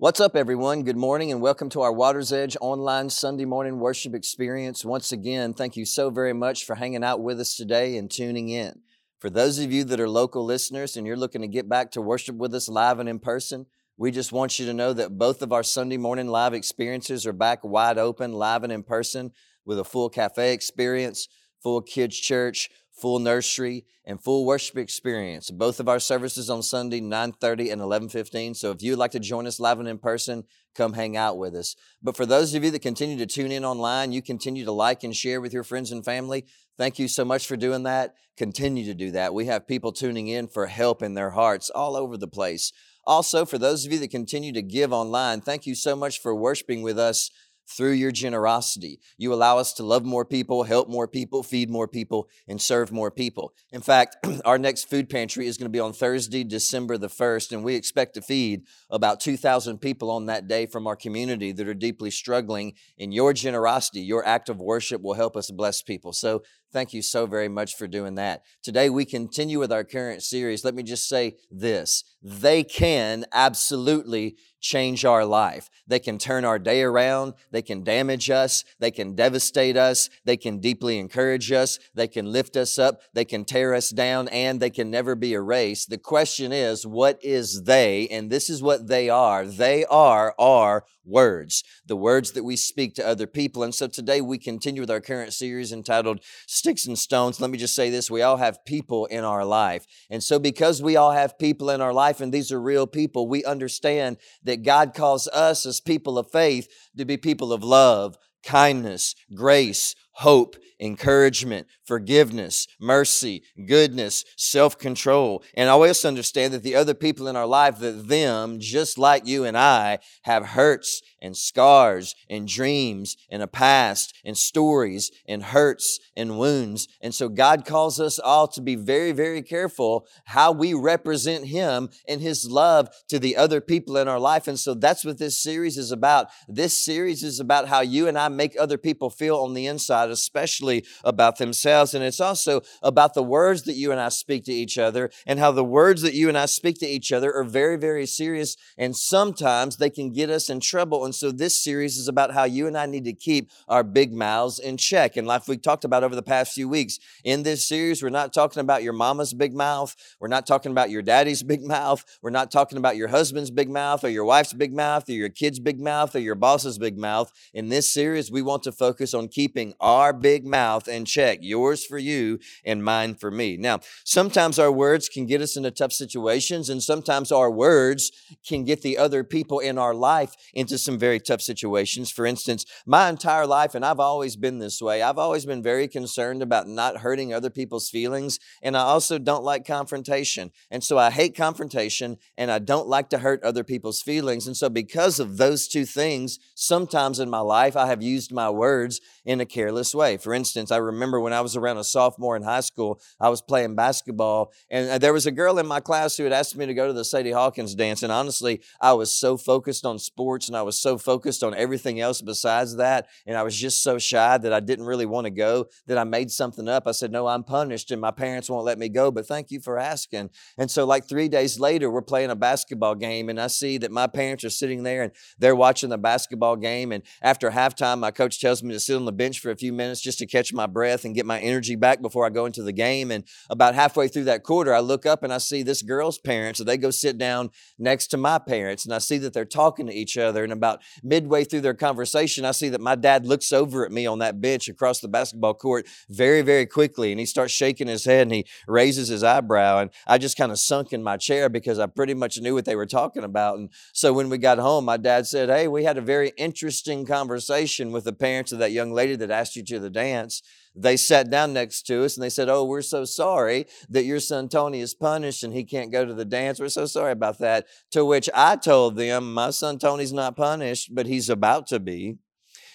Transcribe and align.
What's 0.00 0.20
up, 0.20 0.36
everyone? 0.36 0.84
Good 0.84 0.96
morning 0.96 1.32
and 1.32 1.40
welcome 1.40 1.68
to 1.70 1.80
our 1.80 1.92
Water's 1.92 2.32
Edge 2.32 2.56
online 2.60 3.10
Sunday 3.10 3.44
morning 3.44 3.80
worship 3.80 4.14
experience. 4.14 4.84
Once 4.84 5.10
again, 5.10 5.52
thank 5.52 5.76
you 5.76 5.84
so 5.84 6.08
very 6.08 6.32
much 6.32 6.64
for 6.64 6.76
hanging 6.76 7.02
out 7.02 7.20
with 7.20 7.40
us 7.40 7.56
today 7.56 7.96
and 7.96 8.08
tuning 8.08 8.48
in. 8.48 8.82
For 9.18 9.28
those 9.28 9.58
of 9.58 9.72
you 9.72 9.82
that 9.82 9.98
are 9.98 10.08
local 10.08 10.44
listeners 10.44 10.96
and 10.96 11.04
you're 11.04 11.16
looking 11.16 11.40
to 11.40 11.48
get 11.48 11.68
back 11.68 11.90
to 11.90 12.00
worship 12.00 12.36
with 12.36 12.54
us 12.54 12.68
live 12.68 13.00
and 13.00 13.08
in 13.08 13.18
person, 13.18 13.66
we 13.96 14.12
just 14.12 14.30
want 14.30 14.60
you 14.60 14.66
to 14.66 14.72
know 14.72 14.92
that 14.92 15.18
both 15.18 15.42
of 15.42 15.52
our 15.52 15.64
Sunday 15.64 15.96
morning 15.96 16.28
live 16.28 16.54
experiences 16.54 17.26
are 17.26 17.32
back 17.32 17.64
wide 17.64 17.98
open, 17.98 18.32
live 18.34 18.62
and 18.62 18.72
in 18.72 18.84
person, 18.84 19.32
with 19.64 19.80
a 19.80 19.84
full 19.84 20.10
cafe 20.10 20.52
experience, 20.52 21.26
full 21.60 21.82
kids' 21.82 22.20
church, 22.20 22.70
full 23.00 23.18
nursery, 23.18 23.84
and 24.04 24.22
full 24.22 24.46
worship 24.46 24.78
experience. 24.78 25.50
Both 25.50 25.80
of 25.80 25.88
our 25.88 26.00
services 26.00 26.48
on 26.48 26.62
Sunday, 26.62 27.00
9.30 27.00 27.72
and 27.72 27.80
11.15. 27.80 28.56
So 28.56 28.70
if 28.70 28.82
you'd 28.82 28.98
like 28.98 29.10
to 29.12 29.20
join 29.20 29.46
us 29.46 29.60
live 29.60 29.78
and 29.78 29.88
in 29.88 29.98
person, 29.98 30.44
come 30.74 30.94
hang 30.94 31.16
out 31.16 31.36
with 31.36 31.54
us. 31.54 31.76
But 32.02 32.16
for 32.16 32.24
those 32.24 32.54
of 32.54 32.64
you 32.64 32.70
that 32.70 32.82
continue 32.82 33.18
to 33.18 33.26
tune 33.26 33.52
in 33.52 33.64
online, 33.64 34.12
you 34.12 34.22
continue 34.22 34.64
to 34.64 34.72
like 34.72 35.04
and 35.04 35.14
share 35.14 35.40
with 35.40 35.52
your 35.52 35.64
friends 35.64 35.92
and 35.92 36.04
family. 36.04 36.46
Thank 36.78 36.98
you 36.98 37.08
so 37.08 37.24
much 37.24 37.46
for 37.46 37.56
doing 37.56 37.82
that. 37.82 38.14
Continue 38.36 38.84
to 38.84 38.94
do 38.94 39.10
that. 39.10 39.34
We 39.34 39.46
have 39.46 39.66
people 39.66 39.92
tuning 39.92 40.28
in 40.28 40.46
for 40.48 40.68
help 40.68 41.02
in 41.02 41.14
their 41.14 41.30
hearts 41.30 41.70
all 41.70 41.96
over 41.96 42.16
the 42.16 42.28
place. 42.28 42.72
Also, 43.04 43.44
for 43.44 43.58
those 43.58 43.84
of 43.84 43.92
you 43.92 43.98
that 43.98 44.10
continue 44.10 44.52
to 44.52 44.62
give 44.62 44.92
online, 44.92 45.40
thank 45.40 45.66
you 45.66 45.74
so 45.74 45.96
much 45.96 46.20
for 46.20 46.34
worshiping 46.34 46.82
with 46.82 46.98
us 46.98 47.30
through 47.68 47.92
your 47.92 48.10
generosity. 48.10 49.00
You 49.18 49.32
allow 49.34 49.58
us 49.58 49.72
to 49.74 49.84
love 49.84 50.04
more 50.04 50.24
people, 50.24 50.62
help 50.62 50.88
more 50.88 51.06
people, 51.06 51.42
feed 51.42 51.68
more 51.68 51.86
people, 51.86 52.28
and 52.48 52.60
serve 52.60 52.90
more 52.90 53.10
people. 53.10 53.52
In 53.72 53.82
fact, 53.82 54.16
our 54.44 54.58
next 54.58 54.88
food 54.88 55.10
pantry 55.10 55.46
is 55.46 55.58
going 55.58 55.66
to 55.66 55.76
be 55.76 55.80
on 55.80 55.92
Thursday, 55.92 56.44
December 56.44 56.96
the 56.96 57.08
1st, 57.08 57.52
and 57.52 57.64
we 57.64 57.74
expect 57.74 58.14
to 58.14 58.22
feed 58.22 58.62
about 58.90 59.20
2,000 59.20 59.78
people 59.78 60.10
on 60.10 60.26
that 60.26 60.48
day 60.48 60.66
from 60.66 60.86
our 60.86 60.96
community 60.96 61.52
that 61.52 61.68
are 61.68 61.74
deeply 61.74 62.10
struggling. 62.10 62.72
In 62.96 63.12
your 63.12 63.32
generosity, 63.32 64.00
your 64.00 64.26
act 64.26 64.48
of 64.48 64.60
worship 64.60 65.02
will 65.02 65.14
help 65.14 65.36
us 65.36 65.50
bless 65.50 65.82
people. 65.82 66.12
So 66.12 66.42
Thank 66.70 66.92
you 66.92 67.00
so 67.00 67.24
very 67.24 67.48
much 67.48 67.76
for 67.76 67.86
doing 67.86 68.16
that. 68.16 68.42
Today 68.62 68.90
we 68.90 69.06
continue 69.06 69.58
with 69.58 69.72
our 69.72 69.84
current 69.84 70.22
series. 70.22 70.64
Let 70.64 70.74
me 70.74 70.82
just 70.82 71.08
say 71.08 71.36
this. 71.50 72.04
They 72.22 72.62
can 72.62 73.24
absolutely 73.32 74.36
change 74.60 75.04
our 75.04 75.24
life. 75.24 75.70
They 75.86 75.98
can 75.98 76.18
turn 76.18 76.44
our 76.44 76.58
day 76.58 76.82
around. 76.82 77.34
They 77.52 77.62
can 77.62 77.84
damage 77.84 78.28
us. 78.28 78.64
They 78.80 78.90
can 78.90 79.14
devastate 79.14 79.76
us. 79.76 80.10
They 80.24 80.36
can 80.36 80.58
deeply 80.58 80.98
encourage 80.98 81.52
us. 81.52 81.78
They 81.94 82.08
can 82.08 82.32
lift 82.32 82.56
us 82.56 82.78
up. 82.78 83.00
They 83.14 83.24
can 83.24 83.44
tear 83.44 83.72
us 83.72 83.90
down 83.90 84.28
and 84.28 84.60
they 84.60 84.70
can 84.70 84.90
never 84.90 85.14
be 85.14 85.32
erased. 85.32 85.88
The 85.88 85.98
question 85.98 86.52
is, 86.52 86.86
what 86.86 87.18
is 87.22 87.62
they? 87.62 88.08
And 88.08 88.30
this 88.30 88.50
is 88.50 88.62
what 88.62 88.88
they 88.88 89.08
are. 89.08 89.46
They 89.46 89.84
are 89.86 90.34
our 90.38 90.84
words, 91.04 91.64
the 91.86 91.96
words 91.96 92.32
that 92.32 92.44
we 92.44 92.56
speak 92.56 92.94
to 92.94 93.06
other 93.06 93.26
people. 93.26 93.62
And 93.62 93.74
so 93.74 93.86
today 93.86 94.20
we 94.20 94.38
continue 94.38 94.82
with 94.82 94.90
our 94.90 95.00
current 95.00 95.32
series 95.32 95.72
entitled 95.72 96.20
Sticks 96.58 96.86
and 96.86 96.98
Stones. 96.98 97.40
Let 97.40 97.50
me 97.50 97.58
just 97.58 97.74
say 97.74 97.88
this 97.88 98.10
we 98.10 98.22
all 98.22 98.36
have 98.36 98.64
people 98.64 99.06
in 99.06 99.24
our 99.24 99.44
life. 99.44 99.86
And 100.10 100.22
so 100.22 100.38
because 100.38 100.82
we 100.82 100.96
all 100.96 101.12
have 101.12 101.38
people 101.38 101.70
in 101.70 101.80
our 101.80 101.92
life 101.92 102.20
and 102.20 102.32
these 102.32 102.52
are 102.52 102.60
real 102.60 102.86
people, 102.86 103.28
we 103.28 103.44
understand 103.44 104.18
that 104.42 104.64
God 104.64 104.92
calls 104.94 105.28
us 105.28 105.64
as 105.64 105.80
people 105.80 106.18
of 106.18 106.30
faith 106.30 106.68
to 106.96 107.04
be 107.04 107.16
people 107.16 107.52
of 107.52 107.62
love, 107.62 108.18
kindness, 108.42 109.14
grace, 109.34 109.94
hope, 110.18 110.56
encouragement, 110.80 111.66
forgiveness, 111.84 112.66
mercy, 112.80 113.42
goodness, 113.66 114.24
self 114.36 114.78
control. 114.78 115.42
And 115.54 115.68
always 115.68 116.04
understand 116.04 116.52
that 116.54 116.62
the 116.62 116.76
other 116.76 116.94
people 116.94 117.28
in 117.28 117.36
our 117.36 117.46
life, 117.46 117.78
that 117.78 118.08
them, 118.08 118.60
just 118.60 118.98
like 118.98 119.26
you 119.26 119.44
and 119.44 119.56
I, 119.56 119.98
have 120.22 120.46
hurts 120.46 121.02
and 121.20 121.36
scars 121.36 122.14
and 122.30 122.46
dreams 122.46 123.16
and 123.30 123.42
a 123.42 123.46
past 123.46 124.14
and 124.24 124.36
stories 124.36 125.10
and 125.26 125.42
hurts 125.42 125.98
and 126.16 126.38
wounds. 126.38 126.86
And 127.00 127.14
so 127.14 127.28
God 127.28 127.64
calls 127.64 127.98
us 127.98 128.18
all 128.18 128.46
to 128.48 128.60
be 128.60 128.76
very, 128.76 129.12
very 129.12 129.42
careful 129.42 130.06
how 130.26 130.52
we 130.52 130.74
represent 130.74 131.46
Him 131.46 131.88
and 132.06 132.20
His 132.20 132.48
love 132.48 132.88
to 133.08 133.18
the 133.18 133.36
other 133.36 133.60
people 133.60 133.96
in 133.96 134.08
our 134.08 134.20
life. 134.20 134.46
And 134.46 134.58
so 134.58 134.74
that's 134.74 135.04
what 135.04 135.18
this 135.18 135.42
series 135.42 135.76
is 135.76 135.90
about. 135.90 136.28
This 136.48 136.84
series 136.84 137.22
is 137.22 137.40
about 137.40 137.68
how 137.68 137.80
you 137.80 138.06
and 138.06 138.18
I 138.18 138.28
make 138.28 138.56
other 138.58 138.78
people 138.78 139.10
feel 139.10 139.38
on 139.38 139.54
the 139.54 139.66
inside, 139.66 140.07
especially 140.10 140.84
about 141.04 141.38
themselves. 141.38 141.94
And 141.94 142.04
it's 142.04 142.20
also 142.20 142.62
about 142.82 143.14
the 143.14 143.22
words 143.22 143.62
that 143.62 143.74
you 143.74 143.92
and 143.92 144.00
I 144.00 144.08
speak 144.08 144.44
to 144.44 144.52
each 144.52 144.78
other 144.78 145.10
and 145.26 145.38
how 145.38 145.52
the 145.52 145.64
words 145.64 146.02
that 146.02 146.14
you 146.14 146.28
and 146.28 146.38
I 146.38 146.46
speak 146.46 146.78
to 146.80 146.86
each 146.86 147.12
other 147.12 147.32
are 147.34 147.44
very, 147.44 147.76
very 147.76 148.06
serious. 148.06 148.56
And 148.76 148.96
sometimes 148.96 149.76
they 149.76 149.90
can 149.90 150.12
get 150.12 150.30
us 150.30 150.48
in 150.48 150.60
trouble 150.60 151.04
and 151.04 151.14
so 151.14 151.32
this 151.32 151.62
series 151.62 151.96
is 151.96 152.08
about 152.08 152.32
how 152.32 152.44
you 152.44 152.66
and 152.66 152.76
I 152.76 152.86
need 152.86 153.04
to 153.04 153.12
keep 153.12 153.50
our 153.68 153.82
big 153.82 154.12
mouths 154.12 154.58
in 154.58 154.76
check. 154.76 155.16
And 155.16 155.26
like 155.26 155.48
we 155.48 155.56
talked 155.56 155.84
about 155.84 156.04
over 156.04 156.14
the 156.14 156.22
past 156.22 156.52
few 156.52 156.68
weeks, 156.68 156.98
in 157.24 157.42
this 157.42 157.66
series, 157.66 158.02
we're 158.02 158.10
not 158.10 158.32
talking 158.32 158.60
about 158.60 158.82
your 158.82 158.92
mama's 158.92 159.34
big 159.34 159.54
mouth. 159.54 159.96
We're 160.20 160.28
not 160.28 160.46
talking 160.46 160.70
about 160.70 160.90
your 160.90 161.02
daddy's 161.02 161.42
big 161.42 161.62
mouth. 161.62 162.04
We're 162.22 162.30
not 162.30 162.50
talking 162.50 162.78
about 162.78 162.96
your 162.96 163.08
husband's 163.08 163.50
big 163.50 163.68
mouth 163.68 164.04
or 164.04 164.08
your 164.08 164.24
wife's 164.24 164.52
big 164.52 164.72
mouth 164.72 165.08
or 165.08 165.12
your 165.12 165.28
kid's 165.28 165.58
big 165.58 165.80
mouth 165.80 166.14
or 166.14 166.20
your 166.20 166.34
boss's 166.34 166.78
big 166.78 166.96
mouth. 166.96 167.32
In 167.52 167.68
this 167.68 167.92
series, 167.92 168.30
we 168.30 168.42
want 168.42 168.62
to 168.64 168.72
focus 168.72 169.14
on 169.14 169.28
keeping 169.28 169.74
our 169.80 169.97
big 170.12 170.46
mouth 170.46 170.88
and 170.88 171.06
check, 171.06 171.38
yours 171.42 171.84
for 171.84 171.98
you 171.98 172.38
and 172.64 172.84
mine 172.84 173.14
for 173.14 173.30
me. 173.30 173.56
Now, 173.56 173.80
sometimes 174.04 174.58
our 174.58 174.72
words 174.72 175.08
can 175.08 175.26
get 175.26 175.40
us 175.40 175.56
into 175.56 175.70
tough 175.70 175.92
situations, 175.92 176.68
and 176.68 176.82
sometimes 176.82 177.32
our 177.32 177.50
words 177.50 178.10
can 178.46 178.64
get 178.64 178.82
the 178.82 178.98
other 178.98 179.24
people 179.24 179.58
in 179.58 179.78
our 179.78 179.94
life 179.94 180.34
into 180.54 180.78
some 180.78 180.98
very 180.98 181.20
tough 181.20 181.40
situations. 181.40 182.10
For 182.10 182.26
instance, 182.26 182.64
my 182.86 183.08
entire 183.08 183.46
life, 183.46 183.74
and 183.74 183.84
I've 183.84 184.00
always 184.00 184.36
been 184.36 184.58
this 184.58 184.80
way, 184.80 185.02
I've 185.02 185.18
always 185.18 185.44
been 185.44 185.62
very 185.62 185.88
concerned 185.88 186.42
about 186.42 186.68
not 186.68 186.98
hurting 186.98 187.32
other 187.32 187.50
people's 187.50 187.90
feelings. 187.90 188.38
And 188.62 188.76
I 188.76 188.80
also 188.80 189.18
don't 189.18 189.44
like 189.44 189.66
confrontation. 189.66 190.50
And 190.70 190.82
so 190.82 190.98
I 190.98 191.10
hate 191.10 191.36
confrontation 191.36 192.16
and 192.36 192.50
I 192.50 192.58
don't 192.58 192.88
like 192.88 193.10
to 193.10 193.18
hurt 193.18 193.42
other 193.42 193.64
people's 193.64 194.02
feelings. 194.02 194.46
And 194.46 194.56
so, 194.56 194.68
because 194.68 195.18
of 195.18 195.36
those 195.36 195.68
two 195.68 195.84
things, 195.84 196.38
sometimes 196.54 197.18
in 197.18 197.30
my 197.30 197.40
life, 197.40 197.76
I 197.76 197.86
have 197.86 198.02
used 198.02 198.32
my 198.32 198.50
words 198.50 199.00
in 199.24 199.40
a 199.40 199.46
careless 199.46 199.87
way. 199.94 200.16
For 200.16 200.34
instance, 200.34 200.70
I 200.70 200.76
remember 200.76 201.20
when 201.20 201.32
I 201.32 201.40
was 201.40 201.56
around 201.56 201.78
a 201.78 201.84
sophomore 201.84 202.36
in 202.36 202.42
high 202.42 202.60
school, 202.60 203.00
I 203.20 203.28
was 203.28 203.40
playing 203.40 203.74
basketball, 203.74 204.52
and 204.70 204.90
uh, 204.90 204.98
there 204.98 205.12
was 205.12 205.26
a 205.26 205.30
girl 205.30 205.58
in 205.58 205.66
my 205.66 205.80
class 205.80 206.16
who 206.16 206.24
had 206.24 206.32
asked 206.32 206.56
me 206.56 206.66
to 206.66 206.74
go 206.74 206.86
to 206.86 206.92
the 206.92 207.04
Sadie 207.04 207.32
Hawkins 207.32 207.74
dance. 207.74 208.02
And 208.02 208.12
honestly, 208.12 208.60
I 208.80 208.92
was 208.92 209.14
so 209.14 209.36
focused 209.36 209.84
on 209.84 209.98
sports 209.98 210.48
and 210.48 210.56
I 210.56 210.62
was 210.62 210.78
so 210.78 210.98
focused 210.98 211.42
on 211.42 211.54
everything 211.54 212.00
else 212.00 212.20
besides 212.20 212.76
that. 212.76 213.08
And 213.26 213.36
I 213.36 213.42
was 213.42 213.56
just 213.56 213.82
so 213.82 213.98
shy 213.98 214.38
that 214.38 214.52
I 214.52 214.60
didn't 214.60 214.86
really 214.86 215.06
want 215.06 215.26
to 215.26 215.30
go 215.30 215.66
that 215.86 215.98
I 215.98 216.04
made 216.04 216.30
something 216.30 216.68
up. 216.68 216.86
I 216.86 216.92
said, 216.92 217.12
No, 217.12 217.26
I'm 217.26 217.44
punished 217.44 217.90
and 217.90 218.00
my 218.00 218.10
parents 218.10 218.50
won't 218.50 218.64
let 218.64 218.78
me 218.78 218.88
go, 218.88 219.10
but 219.10 219.26
thank 219.26 219.50
you 219.50 219.60
for 219.60 219.78
asking. 219.78 220.30
And 220.56 220.70
so, 220.70 220.84
like 220.84 221.08
three 221.08 221.28
days 221.28 221.58
later, 221.58 221.90
we're 221.90 222.02
playing 222.02 222.30
a 222.30 222.36
basketball 222.36 222.94
game, 222.94 223.28
and 223.28 223.40
I 223.40 223.46
see 223.46 223.78
that 223.78 223.90
my 223.90 224.06
parents 224.06 224.44
are 224.44 224.50
sitting 224.50 224.82
there 224.82 225.02
and 225.02 225.12
they're 225.38 225.56
watching 225.56 225.90
the 225.90 225.98
basketball 225.98 226.56
game. 226.56 226.92
And 226.92 227.02
after 227.22 227.50
halftime, 227.50 227.98
my 228.00 228.10
coach 228.10 228.40
tells 228.40 228.62
me 228.62 228.72
to 228.72 228.80
sit 228.80 228.96
on 228.96 229.04
the 229.04 229.12
bench 229.12 229.40
for 229.40 229.50
a 229.50 229.56
few 229.56 229.72
minutes 229.72 229.77
just 229.78 230.18
to 230.18 230.26
catch 230.26 230.52
my 230.52 230.66
breath 230.66 231.04
and 231.04 231.14
get 231.14 231.26
my 231.26 231.40
energy 231.40 231.76
back 231.76 232.00
before 232.00 232.26
I 232.26 232.30
go 232.30 232.46
into 232.46 232.62
the 232.62 232.72
game. 232.72 233.10
And 233.10 233.24
about 233.50 233.74
halfway 233.74 234.08
through 234.08 234.24
that 234.24 234.42
quarter, 234.42 234.74
I 234.74 234.80
look 234.80 235.06
up 235.06 235.22
and 235.22 235.32
I 235.32 235.38
see 235.38 235.62
this 235.62 235.82
girl's 235.82 236.18
parents. 236.18 236.58
So 236.58 236.64
they 236.64 236.76
go 236.76 236.90
sit 236.90 237.18
down 237.18 237.50
next 237.78 238.08
to 238.08 238.16
my 238.16 238.38
parents, 238.38 238.84
and 238.84 238.94
I 238.94 238.98
see 238.98 239.18
that 239.18 239.32
they're 239.32 239.44
talking 239.44 239.86
to 239.86 239.94
each 239.94 240.16
other. 240.16 240.44
And 240.44 240.52
about 240.52 240.82
midway 241.02 241.44
through 241.44 241.62
their 241.62 241.74
conversation, 241.74 242.44
I 242.44 242.52
see 242.52 242.68
that 242.70 242.80
my 242.80 242.94
dad 242.94 243.26
looks 243.26 243.52
over 243.52 243.84
at 243.84 243.92
me 243.92 244.06
on 244.06 244.18
that 244.18 244.40
bench 244.40 244.68
across 244.68 245.00
the 245.00 245.08
basketball 245.08 245.54
court 245.54 245.86
very, 246.08 246.42
very 246.42 246.66
quickly. 246.66 247.12
And 247.12 247.20
he 247.20 247.26
starts 247.26 247.52
shaking 247.52 247.88
his 247.88 248.04
head 248.04 248.22
and 248.22 248.32
he 248.32 248.46
raises 248.66 249.08
his 249.08 249.22
eyebrow. 249.22 249.78
And 249.78 249.90
I 250.06 250.18
just 250.18 250.36
kind 250.36 250.52
of 250.52 250.58
sunk 250.58 250.92
in 250.92 251.02
my 251.02 251.16
chair 251.16 251.48
because 251.48 251.78
I 251.78 251.86
pretty 251.86 252.14
much 252.14 252.40
knew 252.40 252.54
what 252.54 252.64
they 252.64 252.76
were 252.76 252.86
talking 252.86 253.24
about. 253.24 253.58
And 253.58 253.70
so 253.92 254.12
when 254.12 254.28
we 254.28 254.38
got 254.38 254.58
home, 254.58 254.84
my 254.84 254.96
dad 254.96 255.26
said, 255.26 255.48
Hey, 255.48 255.68
we 255.68 255.84
had 255.84 255.98
a 255.98 256.02
very 256.02 256.32
interesting 256.36 257.04
conversation 257.04 257.92
with 257.92 258.04
the 258.04 258.12
parents 258.12 258.52
of 258.52 258.58
that 258.58 258.72
young 258.72 258.92
lady 258.92 259.16
that 259.16 259.30
asked 259.30 259.56
you 259.56 259.57
to 259.64 259.78
the 259.78 259.90
dance 259.90 260.42
they 260.80 260.96
sat 260.96 261.30
down 261.30 261.52
next 261.52 261.82
to 261.82 262.04
us 262.04 262.16
and 262.16 262.22
they 262.22 262.30
said, 262.30 262.48
Oh, 262.48 262.64
we're 262.64 262.82
so 262.82 263.04
sorry 263.04 263.66
that 263.88 264.04
your 264.04 264.20
son 264.20 264.48
Tony 264.48 264.80
is 264.80 264.94
punished 264.94 265.42
and 265.42 265.52
he 265.52 265.64
can't 265.64 265.92
go 265.92 266.04
to 266.04 266.14
the 266.14 266.24
dance. 266.24 266.60
We're 266.60 266.68
so 266.68 266.86
sorry 266.86 267.12
about 267.12 267.38
that. 267.38 267.66
To 267.92 268.04
which 268.04 268.30
I 268.34 268.56
told 268.56 268.96
them, 268.96 269.34
My 269.34 269.50
son 269.50 269.78
Tony's 269.78 270.12
not 270.12 270.36
punished, 270.36 270.94
but 270.94 271.06
he's 271.06 271.28
about 271.28 271.66
to 271.68 271.80
be. 271.80 272.18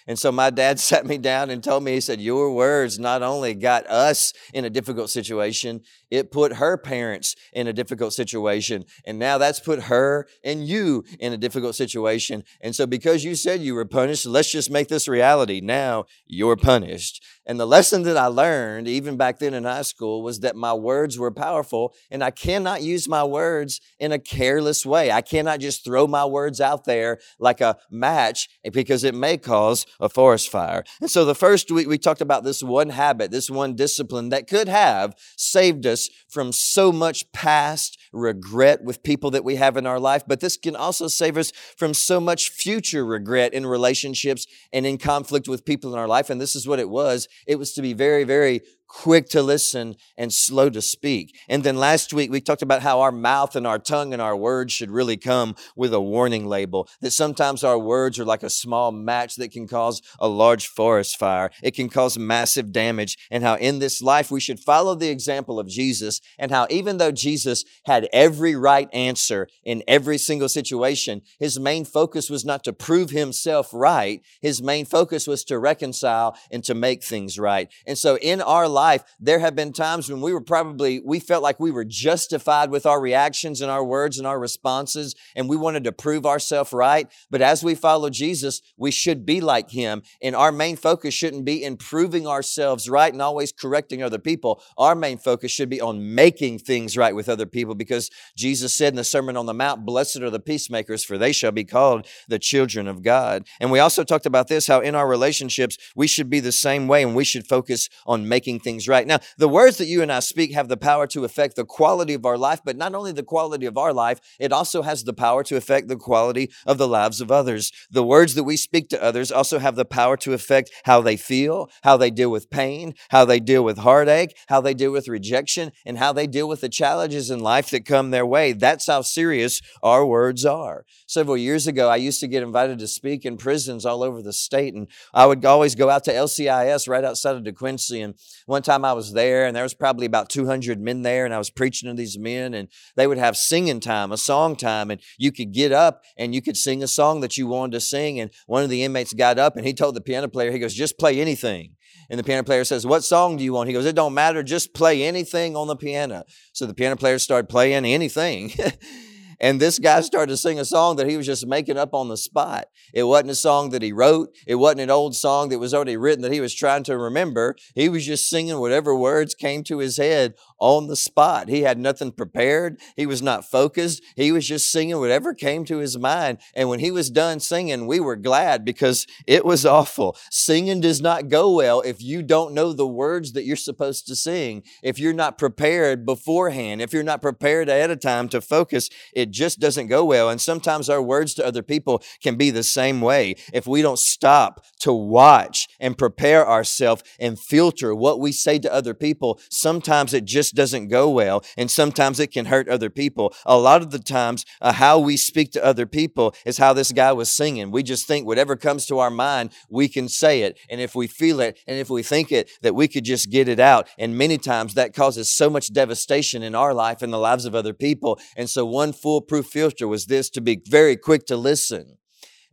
And 0.07 0.17
so 0.19 0.31
my 0.31 0.49
dad 0.49 0.79
sat 0.79 1.05
me 1.05 1.17
down 1.17 1.49
and 1.49 1.63
told 1.63 1.83
me, 1.83 1.93
he 1.93 2.01
said, 2.01 2.21
Your 2.21 2.53
words 2.53 2.99
not 2.99 3.21
only 3.23 3.53
got 3.53 3.87
us 3.87 4.33
in 4.53 4.65
a 4.65 4.69
difficult 4.69 5.09
situation, 5.09 5.81
it 6.11 6.31
put 6.31 6.53
her 6.53 6.77
parents 6.77 7.35
in 7.53 7.67
a 7.67 7.73
difficult 7.73 8.13
situation. 8.13 8.85
And 9.05 9.17
now 9.17 9.37
that's 9.37 9.59
put 9.59 9.83
her 9.83 10.27
and 10.43 10.67
you 10.67 11.03
in 11.19 11.33
a 11.33 11.37
difficult 11.37 11.75
situation. 11.75 12.43
And 12.61 12.75
so 12.75 12.85
because 12.85 13.23
you 13.23 13.35
said 13.35 13.61
you 13.61 13.73
were 13.73 13.85
punished, 13.85 14.25
let's 14.25 14.51
just 14.51 14.69
make 14.69 14.89
this 14.89 15.07
reality. 15.07 15.59
Now 15.59 16.05
you're 16.27 16.55
punished. 16.55 17.23
And 17.45 17.59
the 17.59 17.67
lesson 17.67 18.03
that 18.03 18.15
I 18.15 18.27
learned, 18.27 18.87
even 18.87 19.17
back 19.17 19.39
then 19.39 19.53
in 19.53 19.65
high 19.65 19.81
school, 19.81 20.23
was 20.23 20.39
that 20.41 20.55
my 20.55 20.73
words 20.73 21.19
were 21.19 21.31
powerful 21.31 21.93
and 22.09 22.23
I 22.23 22.31
cannot 22.31 22.83
use 22.83 23.09
my 23.09 23.23
words 23.23 23.81
in 23.99 24.11
a 24.13 24.19
careless 24.19 24.85
way. 24.85 25.11
I 25.11 25.21
cannot 25.21 25.59
just 25.59 25.83
throw 25.83 26.07
my 26.07 26.25
words 26.25 26.61
out 26.61 26.85
there 26.85 27.19
like 27.39 27.59
a 27.59 27.77
match 27.91 28.49
eh, 28.63 28.69
because 28.69 29.03
it 29.03 29.13
may 29.13 29.37
cause 29.37 29.85
a 29.99 30.09
forest 30.09 30.49
fire. 30.49 30.83
And 31.01 31.09
so 31.09 31.25
the 31.25 31.35
first 31.35 31.71
week 31.71 31.87
we 31.87 31.97
talked 31.97 32.21
about 32.21 32.43
this 32.43 32.63
one 32.63 32.89
habit, 32.89 33.31
this 33.31 33.49
one 33.49 33.75
discipline 33.75 34.29
that 34.29 34.47
could 34.47 34.67
have 34.67 35.15
saved 35.37 35.85
us 35.85 36.09
from 36.29 36.51
so 36.51 36.91
much 36.91 37.31
past 37.31 37.97
regret 38.11 38.83
with 38.83 39.03
people 39.03 39.31
that 39.31 39.43
we 39.43 39.55
have 39.55 39.77
in 39.77 39.87
our 39.87 39.99
life, 39.99 40.23
but 40.27 40.39
this 40.39 40.57
can 40.57 40.75
also 40.75 41.07
save 41.07 41.37
us 41.37 41.51
from 41.77 41.93
so 41.93 42.19
much 42.19 42.49
future 42.49 43.05
regret 43.05 43.53
in 43.53 43.65
relationships 43.65 44.45
and 44.71 44.85
in 44.85 44.97
conflict 44.97 45.47
with 45.47 45.65
people 45.65 45.93
in 45.93 45.99
our 45.99 46.07
life. 46.07 46.29
And 46.29 46.39
this 46.39 46.55
is 46.55 46.67
what 46.67 46.79
it 46.79 46.89
was. 46.89 47.27
It 47.47 47.57
was 47.57 47.73
to 47.73 47.81
be 47.81 47.93
very, 47.93 48.23
very 48.23 48.61
quick 48.93 49.27
to 49.27 49.41
listen 49.41 49.95
and 50.17 50.31
slow 50.31 50.69
to 50.69 50.81
speak. 50.81 51.35
And 51.49 51.63
then 51.63 51.77
last 51.77 52.13
week 52.13 52.31
we 52.31 52.39
talked 52.39 52.61
about 52.61 52.83
how 52.83 53.01
our 53.01 53.11
mouth 53.11 53.55
and 53.55 53.65
our 53.65 53.79
tongue 53.79 54.13
and 54.13 54.21
our 54.21 54.35
words 54.35 54.71
should 54.71 54.91
really 54.91 55.17
come 55.17 55.55
with 55.75 55.93
a 55.93 55.99
warning 55.99 56.45
label. 56.45 56.87
That 57.01 57.11
sometimes 57.11 57.63
our 57.63 57.79
words 57.79 58.19
are 58.19 58.25
like 58.25 58.43
a 58.43 58.51
small 58.51 58.91
match 58.91 59.35
that 59.37 59.51
can 59.51 59.67
cause 59.67 60.01
a 60.19 60.27
large 60.27 60.67
forest 60.67 61.17
fire. 61.17 61.49
It 61.63 61.71
can 61.71 61.89
cause 61.89 62.19
massive 62.19 62.71
damage. 62.71 63.17
And 63.31 63.43
how 63.43 63.55
in 63.55 63.79
this 63.79 63.99
life 64.01 64.29
we 64.29 64.39
should 64.39 64.59
follow 64.59 64.93
the 64.93 65.09
example 65.09 65.59
of 65.59 65.67
Jesus 65.67 66.21
and 66.37 66.51
how 66.51 66.67
even 66.69 66.97
though 66.97 67.11
Jesus 67.11 67.65
had 67.85 68.07
every 68.13 68.55
right 68.55 68.89
answer 68.93 69.47
in 69.63 69.81
every 69.87 70.19
single 70.19 70.49
situation, 70.49 71.23
his 71.39 71.59
main 71.59 71.83
focus 71.83 72.29
was 72.29 72.45
not 72.45 72.63
to 72.65 72.73
prove 72.73 73.09
himself 73.09 73.71
right. 73.73 74.21
His 74.39 74.61
main 74.61 74.85
focus 74.85 75.25
was 75.25 75.43
to 75.45 75.57
reconcile 75.57 76.37
and 76.51 76.63
to 76.65 76.75
make 76.75 77.03
things 77.03 77.39
right. 77.39 77.71
And 77.87 77.97
so 77.97 78.17
in 78.19 78.39
our 78.39 78.67
life, 78.67 78.82
life, 78.83 79.03
there 79.19 79.39
have 79.39 79.55
been 79.55 79.71
times 79.71 80.09
when 80.09 80.19
we 80.19 80.33
were 80.33 80.41
probably, 80.41 80.99
we 80.99 81.19
felt 81.19 81.41
like 81.41 81.59
we 81.59 81.71
were 81.71 81.85
justified 81.85 82.69
with 82.69 82.85
our 82.85 82.99
reactions 82.99 83.61
and 83.61 83.71
our 83.71 83.83
words 83.83 84.17
and 84.17 84.27
our 84.27 84.39
responses, 84.39 85.15
and 85.35 85.47
we 85.47 85.55
wanted 85.55 85.83
to 85.85 85.91
prove 85.91 86.25
ourselves 86.25 86.73
right. 86.73 87.07
But 87.31 87.41
as 87.41 87.63
we 87.63 87.75
follow 87.75 88.09
Jesus, 88.09 88.61
we 88.77 88.91
should 88.91 89.25
be 89.25 89.39
like 89.39 89.69
him. 89.71 90.01
And 90.21 90.35
our 90.35 90.51
main 90.51 90.75
focus 90.75 91.13
shouldn't 91.13 91.45
be 91.45 91.63
in 91.63 91.77
proving 91.77 92.27
ourselves 92.27 92.89
right 92.89 93.13
and 93.13 93.21
always 93.21 93.53
correcting 93.53 94.03
other 94.03 94.19
people. 94.19 94.61
Our 94.77 94.95
main 94.95 95.17
focus 95.17 95.51
should 95.51 95.69
be 95.69 95.79
on 95.79 96.13
making 96.13 96.59
things 96.59 96.97
right 96.97 97.15
with 97.15 97.29
other 97.29 97.45
people 97.45 97.75
because 97.75 98.09
Jesus 98.35 98.73
said 98.73 98.93
in 98.93 98.97
the 98.97 99.03
Sermon 99.03 99.37
on 99.37 99.45
the 99.45 99.53
Mount, 99.53 99.85
Blessed 99.85 100.21
are 100.21 100.29
the 100.29 100.39
peacemakers, 100.39 101.03
for 101.05 101.17
they 101.17 101.31
shall 101.31 101.53
be 101.53 101.63
called 101.63 102.05
the 102.27 102.39
children 102.39 102.87
of 102.87 103.01
God. 103.01 103.47
And 103.61 103.71
we 103.71 103.79
also 103.79 104.03
talked 104.03 104.25
about 104.25 104.47
this 104.49 104.67
how 104.67 104.81
in 104.81 104.95
our 104.95 105.07
relationships, 105.07 105.77
we 105.95 106.07
should 106.07 106.29
be 106.29 106.41
the 106.41 106.51
same 106.51 106.87
way 106.87 107.01
and 107.03 107.15
we 107.15 107.23
should 107.23 107.47
focus 107.47 107.89
on 108.05 108.27
making 108.27 108.59
things 108.59 108.72
things 108.73 108.87
right. 108.87 109.05
Now, 109.05 109.19
the 109.37 109.47
words 109.47 109.77
that 109.77 109.85
you 109.85 110.01
and 110.01 110.11
I 110.11 110.19
speak 110.19 110.53
have 110.53 110.67
the 110.67 110.77
power 110.77 111.05
to 111.07 111.23
affect 111.23 111.55
the 111.55 111.65
quality 111.65 112.13
of 112.13 112.25
our 112.25 112.37
life, 112.37 112.61
but 112.65 112.75
not 112.75 112.95
only 112.95 113.11
the 113.11 113.23
quality 113.23 113.65
of 113.65 113.77
our 113.77 113.93
life, 113.93 114.19
it 114.39 114.51
also 114.51 114.81
has 114.81 115.03
the 115.03 115.13
power 115.13 115.43
to 115.43 115.55
affect 115.55 115.87
the 115.87 115.95
quality 115.95 116.49
of 116.65 116.77
the 116.77 116.87
lives 116.87 117.21
of 117.21 117.31
others. 117.31 117.71
The 117.91 118.03
words 118.03 118.33
that 118.33 118.43
we 118.43 118.57
speak 118.57 118.89
to 118.89 119.03
others 119.03 119.31
also 119.31 119.59
have 119.59 119.75
the 119.75 119.85
power 119.85 120.17
to 120.17 120.33
affect 120.33 120.71
how 120.85 121.01
they 121.01 121.17
feel, 121.17 121.69
how 121.83 121.97
they 121.97 122.09
deal 122.09 122.31
with 122.31 122.49
pain, 122.49 122.95
how 123.09 123.25
they 123.25 123.39
deal 123.39 123.63
with 123.63 123.77
heartache, 123.77 124.35
how 124.47 124.61
they 124.61 124.73
deal 124.73 124.91
with 124.91 125.07
rejection, 125.07 125.71
and 125.85 125.97
how 125.99 126.11
they 126.13 126.27
deal 126.27 126.47
with 126.47 126.61
the 126.61 126.69
challenges 126.69 127.29
in 127.29 127.39
life 127.39 127.69
that 127.69 127.85
come 127.85 128.09
their 128.09 128.25
way. 128.25 128.53
That's 128.53 128.87
how 128.87 129.01
serious 129.01 129.61
our 129.83 130.05
words 130.05 130.45
are. 130.45 130.85
Several 131.05 131.37
years 131.37 131.67
ago, 131.67 131.89
I 131.89 131.97
used 131.97 132.19
to 132.21 132.27
get 132.27 132.43
invited 132.43 132.79
to 132.79 132.87
speak 132.87 133.25
in 133.25 133.37
prisons 133.37 133.85
all 133.85 134.01
over 134.01 134.21
the 134.21 134.33
state, 134.33 134.73
and 134.73 134.87
I 135.13 135.27
would 135.27 135.45
always 135.45 135.75
go 135.75 135.89
out 135.89 136.03
to 136.05 136.13
LCIS 136.13 136.89
right 136.89 137.03
outside 137.03 137.35
of 137.35 137.43
DeQuincy. 137.43 138.03
And 138.03 138.15
one 138.45 138.62
one 138.62 138.62
time 138.63 138.85
I 138.85 138.93
was 138.93 139.13
there, 139.13 139.45
and 139.45 139.55
there 139.55 139.63
was 139.63 139.73
probably 139.73 140.05
about 140.05 140.29
200 140.29 140.79
men 140.79 141.01
there, 141.01 141.25
and 141.25 141.33
I 141.33 141.37
was 141.37 141.49
preaching 141.49 141.89
to 141.89 141.95
these 141.95 142.17
men, 142.17 142.53
and 142.53 142.69
they 142.95 143.07
would 143.07 143.17
have 143.17 143.37
singing 143.37 143.79
time, 143.79 144.11
a 144.11 144.17
song 144.17 144.55
time, 144.55 144.89
and 144.89 145.01
you 145.17 145.31
could 145.31 145.51
get 145.51 145.71
up 145.71 146.03
and 146.17 146.33
you 146.33 146.41
could 146.41 146.57
sing 146.57 146.83
a 146.83 146.87
song 146.87 147.21
that 147.21 147.37
you 147.37 147.47
wanted 147.47 147.73
to 147.73 147.81
sing. 147.81 148.19
And 148.19 148.31
one 148.47 148.63
of 148.63 148.69
the 148.69 148.83
inmates 148.83 149.13
got 149.13 149.37
up 149.37 149.55
and 149.57 149.65
he 149.65 149.73
told 149.73 149.95
the 149.95 150.01
piano 150.01 150.27
player, 150.27 150.51
he 150.51 150.59
goes, 150.59 150.73
just 150.73 150.97
play 150.97 151.19
anything. 151.19 151.75
And 152.09 152.19
the 152.19 152.23
piano 152.23 152.43
player 152.43 152.63
says, 152.63 152.85
What 152.85 153.03
song 153.03 153.37
do 153.37 153.43
you 153.43 153.53
want? 153.53 153.67
He 153.67 153.73
goes, 153.73 153.85
It 153.85 153.95
don't 153.95 154.13
matter, 154.13 154.43
just 154.43 154.73
play 154.73 155.03
anything 155.03 155.55
on 155.55 155.67
the 155.67 155.75
piano. 155.75 156.25
So 156.51 156.65
the 156.65 156.73
piano 156.73 156.95
player 156.95 157.17
started 157.17 157.47
playing 157.49 157.85
anything. 157.85 158.51
And 159.39 159.59
this 159.59 159.79
guy 159.79 160.01
started 160.01 160.31
to 160.31 160.37
sing 160.37 160.59
a 160.59 160.65
song 160.65 160.95
that 160.97 161.09
he 161.09 161.17
was 161.17 161.25
just 161.25 161.47
making 161.47 161.77
up 161.77 161.93
on 161.93 162.09
the 162.09 162.17
spot. 162.17 162.65
It 162.93 163.03
wasn't 163.03 163.31
a 163.31 163.35
song 163.35 163.69
that 163.69 163.81
he 163.81 163.91
wrote. 163.91 164.29
It 164.47 164.55
wasn't 164.55 164.81
an 164.81 164.89
old 164.89 165.15
song 165.15 165.49
that 165.49 165.59
was 165.59 165.73
already 165.73 165.97
written 165.97 166.21
that 166.23 166.31
he 166.31 166.41
was 166.41 166.53
trying 166.53 166.83
to 166.83 166.97
remember. 166.97 167.55
He 167.75 167.89
was 167.89 168.05
just 168.05 168.29
singing 168.29 168.59
whatever 168.59 168.95
words 168.95 169.35
came 169.35 169.63
to 169.65 169.79
his 169.79 169.97
head 169.97 170.35
on 170.63 170.87
the 170.87 170.95
spot. 170.95 171.49
He 171.49 171.63
had 171.63 171.77
nothing 171.77 172.13
prepared. 172.13 172.79
He 172.95 173.05
was 173.05 173.21
not 173.21 173.43
focused. 173.43 174.01
He 174.15 174.31
was 174.31 174.47
just 174.47 174.71
singing 174.71 174.97
whatever 174.97 175.33
came 175.33 175.65
to 175.65 175.79
his 175.79 175.97
mind. 175.97 176.37
And 176.55 176.69
when 176.69 176.79
he 176.79 176.89
was 176.89 177.09
done 177.09 177.41
singing, 177.41 177.85
we 177.85 177.99
were 177.99 178.15
glad 178.15 178.63
because 178.63 179.05
it 179.27 179.43
was 179.43 179.65
awful. 179.73 180.15
Singing 180.31 180.79
does 180.79 181.01
not 181.01 181.27
go 181.27 181.51
well 181.51 181.81
if 181.81 182.01
you 182.01 182.23
don't 182.23 182.53
know 182.53 182.71
the 182.71 182.87
words 182.87 183.33
that 183.33 183.43
you're 183.43 183.57
supposed 183.57 184.07
to 184.07 184.15
sing. 184.15 184.63
If 184.81 184.99
you're 184.99 185.11
not 185.11 185.37
prepared 185.37 186.05
beforehand, 186.05 186.81
if 186.81 186.93
you're 186.93 187.03
not 187.03 187.21
prepared 187.21 187.67
ahead 187.67 187.91
of 187.91 187.99
time 187.99 188.29
to 188.29 188.39
focus, 188.39 188.89
it 189.13 189.31
just 189.31 189.59
doesn't 189.59 189.87
go 189.87 190.05
well. 190.05 190.29
And 190.29 190.39
sometimes 190.39 190.89
our 190.89 191.01
words 191.01 191.33
to 191.33 191.45
other 191.45 191.61
people 191.61 192.01
can 192.21 192.37
be 192.37 192.51
the 192.51 192.63
same 192.63 193.01
way. 193.01 193.35
If 193.51 193.67
we 193.67 193.81
don't 193.81 193.99
stop 193.99 194.63
to 194.79 194.93
watch 194.93 195.67
and 195.81 195.97
prepare 195.97 196.47
ourselves 196.47 197.03
and 197.19 197.37
filter 197.37 197.93
what 197.93 198.21
we 198.21 198.31
say 198.31 198.59
to 198.59 198.73
other 198.73 198.93
people, 198.93 199.41
sometimes 199.49 200.13
it 200.13 200.23
just 200.23 200.52
doesn't 200.53 200.87
go 200.87 201.09
well. 201.09 201.43
And 201.57 201.69
sometimes 201.69 202.19
it 202.19 202.31
can 202.31 202.45
hurt 202.45 202.69
other 202.69 202.89
people. 202.89 203.33
A 203.45 203.57
lot 203.57 203.81
of 203.81 203.91
the 203.91 203.99
times, 203.99 204.45
uh, 204.61 204.73
how 204.73 204.99
we 204.99 205.17
speak 205.17 205.51
to 205.53 205.63
other 205.63 205.85
people 205.85 206.35
is 206.45 206.57
how 206.57 206.73
this 206.73 206.91
guy 206.91 207.11
was 207.11 207.31
singing. 207.31 207.71
We 207.71 207.83
just 207.83 208.07
think 208.07 208.25
whatever 208.25 208.55
comes 208.55 208.85
to 208.87 208.99
our 208.99 209.09
mind, 209.11 209.51
we 209.69 209.87
can 209.87 210.07
say 210.07 210.41
it. 210.41 210.57
And 210.69 210.81
if 210.81 210.95
we 210.95 211.07
feel 211.07 211.39
it 211.39 211.59
and 211.67 211.77
if 211.77 211.89
we 211.89 212.03
think 212.03 212.31
it, 212.31 212.49
that 212.61 212.75
we 212.75 212.87
could 212.87 213.05
just 213.05 213.31
get 213.31 213.47
it 213.47 213.59
out. 213.59 213.87
And 213.97 214.17
many 214.17 214.37
times 214.37 214.73
that 214.73 214.93
causes 214.93 215.31
so 215.31 215.49
much 215.49 215.73
devastation 215.73 216.43
in 216.43 216.55
our 216.55 216.73
life 216.73 217.01
and 217.01 217.11
the 217.11 217.17
lives 217.17 217.45
of 217.45 217.55
other 217.55 217.73
people. 217.73 218.19
And 218.35 218.49
so 218.49 218.65
one 218.65 218.93
foolproof 218.93 219.47
filter 219.47 219.87
was 219.87 220.05
this 220.05 220.29
to 220.31 220.41
be 220.41 220.61
very 220.67 220.95
quick 220.95 221.25
to 221.27 221.37
listen 221.37 221.97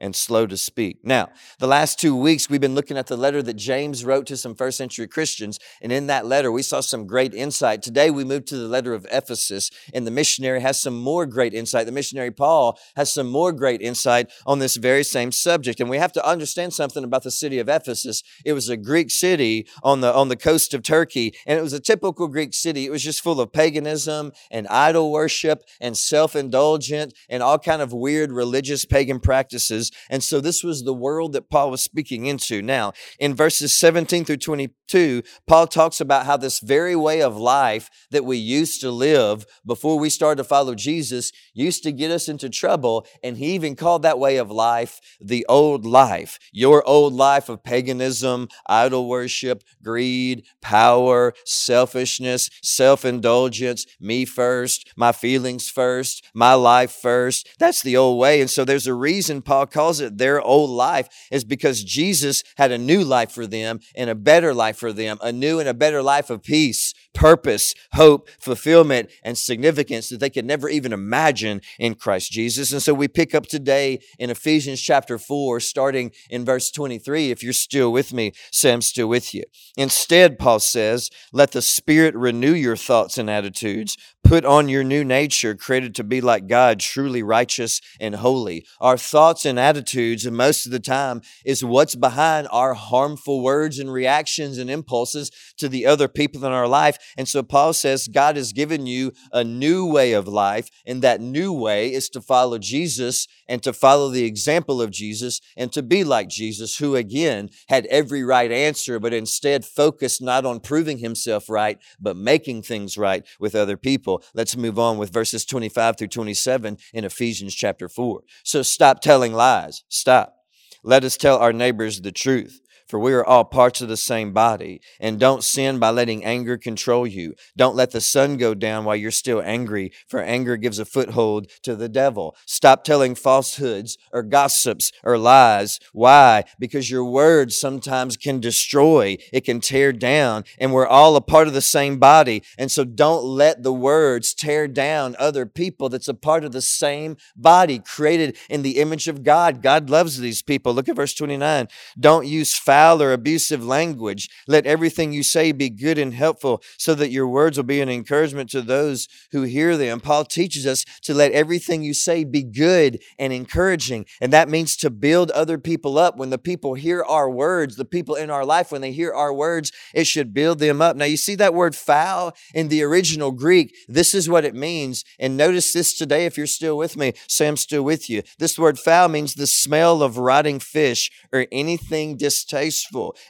and 0.00 0.16
slow 0.16 0.46
to 0.46 0.56
speak. 0.56 0.98
Now, 1.02 1.28
the 1.58 1.66
last 1.66 2.00
two 2.00 2.16
weeks, 2.16 2.48
we've 2.48 2.60
been 2.60 2.74
looking 2.74 2.96
at 2.96 3.06
the 3.06 3.16
letter 3.16 3.42
that 3.42 3.54
James 3.54 4.04
wrote 4.04 4.26
to 4.26 4.36
some 4.36 4.54
first 4.54 4.78
century 4.78 5.06
Christians. 5.06 5.58
And 5.82 5.92
in 5.92 6.06
that 6.06 6.26
letter, 6.26 6.50
we 6.50 6.62
saw 6.62 6.80
some 6.80 7.06
great 7.06 7.34
insight. 7.34 7.82
Today, 7.82 8.10
we 8.10 8.24
move 8.24 8.44
to 8.46 8.56
the 8.56 8.68
letter 8.68 8.94
of 8.94 9.06
Ephesus, 9.10 9.70
and 9.92 10.06
the 10.06 10.10
missionary 10.10 10.60
has 10.60 10.80
some 10.80 10.98
more 10.98 11.26
great 11.26 11.54
insight. 11.54 11.86
The 11.86 11.92
missionary 11.92 12.30
Paul 12.30 12.78
has 12.96 13.12
some 13.12 13.28
more 13.28 13.52
great 13.52 13.82
insight 13.82 14.30
on 14.46 14.58
this 14.58 14.76
very 14.76 15.04
same 15.04 15.32
subject. 15.32 15.80
And 15.80 15.90
we 15.90 15.98
have 15.98 16.12
to 16.12 16.26
understand 16.26 16.72
something 16.72 17.04
about 17.04 17.22
the 17.22 17.30
city 17.30 17.58
of 17.58 17.68
Ephesus. 17.68 18.22
It 18.44 18.54
was 18.54 18.68
a 18.68 18.76
Greek 18.76 19.10
city 19.10 19.66
on 19.82 20.00
the, 20.00 20.12
on 20.14 20.28
the 20.28 20.36
coast 20.36 20.72
of 20.74 20.82
Turkey, 20.82 21.34
and 21.46 21.58
it 21.58 21.62
was 21.62 21.72
a 21.72 21.80
typical 21.80 22.28
Greek 22.28 22.54
city. 22.54 22.86
It 22.86 22.90
was 22.90 23.02
just 23.02 23.20
full 23.20 23.40
of 23.40 23.52
paganism 23.52 24.32
and 24.50 24.66
idol 24.68 25.12
worship 25.12 25.62
and 25.80 25.96
self-indulgent 25.96 27.14
and 27.28 27.42
all 27.42 27.58
kind 27.58 27.82
of 27.82 27.92
weird 27.92 28.32
religious 28.32 28.84
pagan 28.84 29.20
practices. 29.20 29.89
And 30.08 30.22
so 30.22 30.40
this 30.40 30.62
was 30.62 30.82
the 30.82 30.94
world 30.94 31.32
that 31.32 31.50
Paul 31.50 31.70
was 31.70 31.82
speaking 31.82 32.26
into. 32.26 32.62
Now, 32.62 32.92
in 33.18 33.34
verses 33.34 33.78
17 33.78 34.24
through 34.24 34.38
22, 34.38 35.22
Paul 35.46 35.66
talks 35.66 36.00
about 36.00 36.26
how 36.26 36.36
this 36.36 36.60
very 36.60 36.96
way 36.96 37.22
of 37.22 37.36
life 37.36 37.90
that 38.10 38.24
we 38.24 38.36
used 38.36 38.80
to 38.80 38.90
live 38.90 39.46
before 39.66 39.98
we 39.98 40.10
started 40.10 40.42
to 40.42 40.48
follow 40.48 40.74
Jesus 40.74 41.32
used 41.54 41.82
to 41.82 41.92
get 41.92 42.10
us 42.10 42.28
into 42.28 42.48
trouble. 42.48 43.06
And 43.22 43.36
he 43.36 43.54
even 43.54 43.76
called 43.76 44.02
that 44.02 44.18
way 44.18 44.36
of 44.36 44.50
life 44.50 45.00
the 45.20 45.44
old 45.48 45.84
life. 45.84 46.38
Your 46.52 46.86
old 46.86 47.12
life 47.12 47.48
of 47.48 47.62
paganism, 47.62 48.48
idol 48.68 49.08
worship, 49.08 49.62
greed, 49.82 50.44
power, 50.60 51.34
selfishness, 51.44 52.50
self 52.62 53.04
indulgence, 53.04 53.86
me 54.00 54.24
first, 54.24 54.92
my 54.96 55.12
feelings 55.12 55.68
first, 55.68 56.24
my 56.34 56.54
life 56.54 56.92
first. 56.92 57.48
That's 57.58 57.82
the 57.82 57.96
old 57.96 58.18
way. 58.18 58.40
And 58.40 58.50
so 58.50 58.64
there's 58.64 58.86
a 58.86 58.94
reason 58.94 59.42
Paul 59.42 59.66
calls 59.66 59.79
it 60.00 60.18
their 60.18 60.40
old 60.40 60.70
life 60.70 61.08
is 61.30 61.44
because 61.44 61.82
Jesus 61.82 62.42
had 62.56 62.70
a 62.70 62.78
new 62.78 63.02
life 63.02 63.32
for 63.32 63.46
them 63.46 63.80
and 63.96 64.10
a 64.10 64.14
better 64.14 64.52
life 64.52 64.76
for 64.76 64.92
them, 64.92 65.18
a 65.22 65.32
new 65.32 65.58
and 65.58 65.68
a 65.68 65.74
better 65.74 66.02
life 66.02 66.30
of 66.30 66.42
peace, 66.42 66.92
purpose, 67.14 67.74
hope, 67.94 68.28
fulfillment, 68.38 69.10
and 69.24 69.36
significance 69.36 70.08
that 70.08 70.20
they 70.20 70.30
could 70.30 70.44
never 70.44 70.68
even 70.68 70.92
imagine 70.92 71.60
in 71.78 71.94
Christ 71.94 72.30
Jesus. 72.30 72.72
And 72.72 72.82
so 72.82 72.94
we 72.94 73.08
pick 73.08 73.34
up 73.34 73.46
today 73.46 74.00
in 74.18 74.30
Ephesians 74.30 74.80
chapter 74.80 75.18
4, 75.18 75.60
starting 75.60 76.12
in 76.28 76.44
verse 76.44 76.70
23. 76.70 77.30
If 77.30 77.42
you're 77.42 77.52
still 77.52 77.90
with 77.92 78.12
me, 78.12 78.32
I'm 78.64 78.82
still 78.82 79.08
with 79.08 79.34
you. 79.34 79.44
Instead, 79.76 80.38
Paul 80.38 80.60
says, 80.60 81.10
let 81.32 81.52
the 81.52 81.62
Spirit 81.62 82.14
renew 82.14 82.54
your 82.54 82.76
thoughts 82.76 83.18
and 83.18 83.30
attitudes. 83.30 83.96
Put 84.22 84.44
on 84.44 84.68
your 84.68 84.84
new 84.84 85.02
nature, 85.02 85.56
created 85.56 85.92
to 85.96 86.04
be 86.04 86.20
like 86.20 86.46
God, 86.46 86.78
truly 86.78 87.20
righteous 87.20 87.80
and 87.98 88.14
holy. 88.14 88.64
Our 88.80 88.96
thoughts 88.96 89.44
and 89.44 89.58
attitudes, 89.58 90.24
and 90.24 90.36
most 90.36 90.66
of 90.66 90.72
the 90.72 90.78
time, 90.78 91.22
is 91.44 91.64
what's 91.64 91.96
behind 91.96 92.46
our 92.52 92.74
harmful 92.74 93.42
words 93.42 93.80
and 93.80 93.92
reactions 93.92 94.56
and 94.58 94.70
impulses 94.70 95.32
to 95.56 95.68
the 95.68 95.84
other 95.84 96.06
people 96.06 96.44
in 96.44 96.52
our 96.52 96.68
life. 96.68 96.96
And 97.18 97.26
so 97.26 97.42
Paul 97.42 97.72
says, 97.72 98.06
God 98.06 98.36
has 98.36 98.52
given 98.52 98.86
you 98.86 99.12
a 99.32 99.42
new 99.42 99.84
way 99.84 100.12
of 100.12 100.28
life, 100.28 100.70
and 100.86 101.02
that 101.02 101.20
new 101.20 101.52
way 101.52 101.92
is 101.92 102.08
to 102.10 102.20
follow 102.20 102.58
Jesus 102.58 103.26
and 103.48 103.62
to 103.64 103.72
follow 103.72 104.10
the 104.10 104.24
example 104.24 104.80
of 104.80 104.92
Jesus 104.92 105.40
and 105.56 105.72
to 105.72 105.82
be 105.82 106.04
like 106.04 106.28
Jesus, 106.28 106.76
who 106.76 106.94
again 106.94 107.50
had 107.68 107.86
every 107.86 108.22
right 108.22 108.52
answer, 108.52 109.00
but 109.00 109.12
instead 109.12 109.64
focused 109.64 110.22
not 110.22 110.46
on 110.46 110.60
proving 110.60 110.98
himself 110.98 111.50
right, 111.50 111.78
but 111.98 112.16
making 112.16 112.62
things 112.62 112.96
right 112.96 113.26
with 113.40 113.56
other 113.56 113.76
people. 113.76 114.09
Let's 114.34 114.56
move 114.56 114.78
on 114.78 114.98
with 114.98 115.12
verses 115.12 115.44
25 115.44 115.96
through 115.96 116.08
27 116.08 116.78
in 116.92 117.04
Ephesians 117.04 117.54
chapter 117.54 117.88
4. 117.88 118.22
So 118.44 118.62
stop 118.62 119.00
telling 119.00 119.32
lies. 119.32 119.84
Stop. 119.88 120.34
Let 120.82 121.04
us 121.04 121.16
tell 121.16 121.38
our 121.38 121.52
neighbors 121.52 122.00
the 122.00 122.12
truth 122.12 122.60
for 122.90 122.98
we 122.98 123.12
are 123.12 123.24
all 123.24 123.44
parts 123.44 123.80
of 123.80 123.88
the 123.88 123.96
same 123.96 124.32
body. 124.32 124.80
And 124.98 125.20
don't 125.20 125.44
sin 125.44 125.78
by 125.78 125.90
letting 125.90 126.24
anger 126.24 126.58
control 126.58 127.06
you. 127.06 127.34
Don't 127.56 127.76
let 127.76 127.92
the 127.92 128.00
sun 128.00 128.36
go 128.36 128.52
down 128.52 128.84
while 128.84 128.96
you're 128.96 129.12
still 129.12 129.40
angry, 129.40 129.92
for 130.08 130.20
anger 130.20 130.56
gives 130.56 130.80
a 130.80 130.84
foothold 130.84 131.46
to 131.62 131.76
the 131.76 131.88
devil. 131.88 132.36
Stop 132.46 132.82
telling 132.82 133.14
falsehoods 133.14 133.96
or 134.12 134.24
gossips 134.24 134.90
or 135.04 135.16
lies. 135.16 135.78
Why? 135.92 136.44
Because 136.58 136.90
your 136.90 137.04
words 137.04 137.58
sometimes 137.58 138.16
can 138.16 138.40
destroy, 138.40 139.16
it 139.32 139.44
can 139.44 139.60
tear 139.60 139.92
down, 139.92 140.44
and 140.58 140.72
we're 140.72 140.86
all 140.86 141.14
a 141.14 141.20
part 141.20 141.46
of 141.46 141.54
the 141.54 141.60
same 141.60 141.98
body. 141.98 142.42
And 142.58 142.72
so 142.72 142.84
don't 142.84 143.24
let 143.24 143.62
the 143.62 143.72
words 143.72 144.34
tear 144.34 144.66
down 144.66 145.14
other 145.18 145.46
people 145.46 145.88
that's 145.88 146.08
a 146.08 146.14
part 146.14 146.42
of 146.42 146.50
the 146.50 146.60
same 146.60 147.16
body 147.36 147.78
created 147.78 148.36
in 148.48 148.62
the 148.62 148.78
image 148.78 149.06
of 149.06 149.22
God. 149.22 149.62
God 149.62 149.88
loves 149.88 150.18
these 150.18 150.42
people. 150.42 150.74
Look 150.74 150.88
at 150.88 150.96
verse 150.96 151.14
29. 151.14 151.68
Don't 151.98 152.26
use 152.26 152.56
foul 152.56 152.79
foul 152.80 153.02
or 153.02 153.12
abusive 153.12 153.62
language. 153.62 154.30
Let 154.48 154.64
everything 154.64 155.12
you 155.12 155.22
say 155.22 155.52
be 155.52 155.68
good 155.68 155.98
and 155.98 156.14
helpful 156.14 156.62
so 156.78 156.94
that 156.94 157.10
your 157.10 157.28
words 157.28 157.58
will 157.58 157.64
be 157.64 157.82
an 157.82 157.90
encouragement 157.90 158.48
to 158.50 158.62
those 158.62 159.06
who 159.32 159.42
hear 159.42 159.76
them. 159.76 160.00
Paul 160.00 160.24
teaches 160.24 160.66
us 160.66 160.86
to 161.02 161.12
let 161.12 161.32
everything 161.32 161.82
you 161.82 161.92
say 161.92 162.24
be 162.24 162.42
good 162.42 162.98
and 163.18 163.34
encouraging. 163.34 164.06
And 164.18 164.32
that 164.32 164.48
means 164.48 164.76
to 164.76 164.88
build 164.88 165.30
other 165.32 165.58
people 165.58 165.98
up. 165.98 166.16
When 166.16 166.30
the 166.30 166.38
people 166.38 166.72
hear 166.72 167.04
our 167.04 167.28
words, 167.28 167.76
the 167.76 167.84
people 167.84 168.14
in 168.14 168.30
our 168.30 168.46
life, 168.46 168.72
when 168.72 168.80
they 168.80 168.92
hear 168.92 169.12
our 169.12 169.34
words, 169.34 169.72
it 169.92 170.06
should 170.06 170.32
build 170.32 170.58
them 170.58 170.80
up. 170.80 170.96
Now, 170.96 171.04
you 171.04 171.18
see 171.18 171.34
that 171.34 171.52
word 171.52 171.76
foul 171.76 172.34
in 172.54 172.68
the 172.68 172.82
original 172.82 173.30
Greek. 173.30 173.76
This 173.88 174.14
is 174.14 174.26
what 174.26 174.46
it 174.46 174.54
means. 174.54 175.04
And 175.18 175.36
notice 175.36 175.74
this 175.74 175.92
today 175.98 176.24
if 176.24 176.38
you're 176.38 176.46
still 176.46 176.78
with 176.78 176.96
me. 176.96 177.12
Say, 177.28 177.54
still 177.56 177.82
with 177.82 178.08
you. 178.08 178.22
This 178.38 178.58
word 178.58 178.78
foul 178.78 179.08
means 179.08 179.34
the 179.34 179.46
smell 179.46 180.02
of 180.02 180.16
rotting 180.16 180.60
fish 180.60 181.10
or 181.30 181.46
anything 181.52 182.16
distasteful 182.16 182.69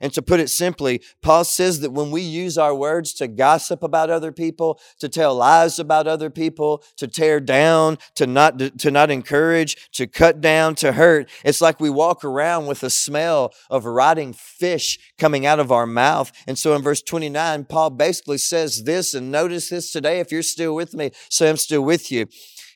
And 0.00 0.12
to 0.12 0.22
put 0.22 0.40
it 0.40 0.48
simply, 0.48 1.00
Paul 1.22 1.44
says 1.44 1.80
that 1.80 1.92
when 1.92 2.10
we 2.10 2.22
use 2.22 2.58
our 2.58 2.74
words 2.74 3.12
to 3.14 3.28
gossip 3.28 3.82
about 3.82 4.10
other 4.10 4.32
people, 4.32 4.80
to 4.98 5.08
tell 5.08 5.34
lies 5.34 5.78
about 5.78 6.06
other 6.06 6.30
people, 6.30 6.82
to 6.96 7.06
tear 7.06 7.40
down, 7.40 7.98
to 8.16 8.26
not, 8.26 8.78
to 8.78 8.90
not 8.90 9.10
encourage, 9.10 9.90
to 9.92 10.06
cut 10.06 10.40
down, 10.40 10.74
to 10.76 10.92
hurt, 10.92 11.28
it's 11.44 11.60
like 11.60 11.80
we 11.80 11.90
walk 11.90 12.24
around 12.24 12.66
with 12.66 12.82
a 12.82 12.90
smell 12.90 13.52
of 13.68 13.84
rotting 13.84 14.32
fish 14.32 14.98
coming 15.18 15.46
out 15.46 15.60
of 15.60 15.72
our 15.72 15.86
mouth. 15.86 16.32
And 16.46 16.58
so 16.58 16.74
in 16.74 16.82
verse 16.82 17.02
29, 17.02 17.64
Paul 17.64 17.90
basically 17.90 18.38
says 18.38 18.84
this, 18.84 19.14
and 19.14 19.30
notice 19.30 19.68
this 19.68 19.92
today 19.92 20.20
if 20.20 20.32
you're 20.32 20.42
still 20.42 20.74
with 20.74 20.94
me, 20.94 21.10
say 21.30 21.48
I'm 21.48 21.56
still 21.56 21.82
with 21.82 22.10
you. 22.10 22.26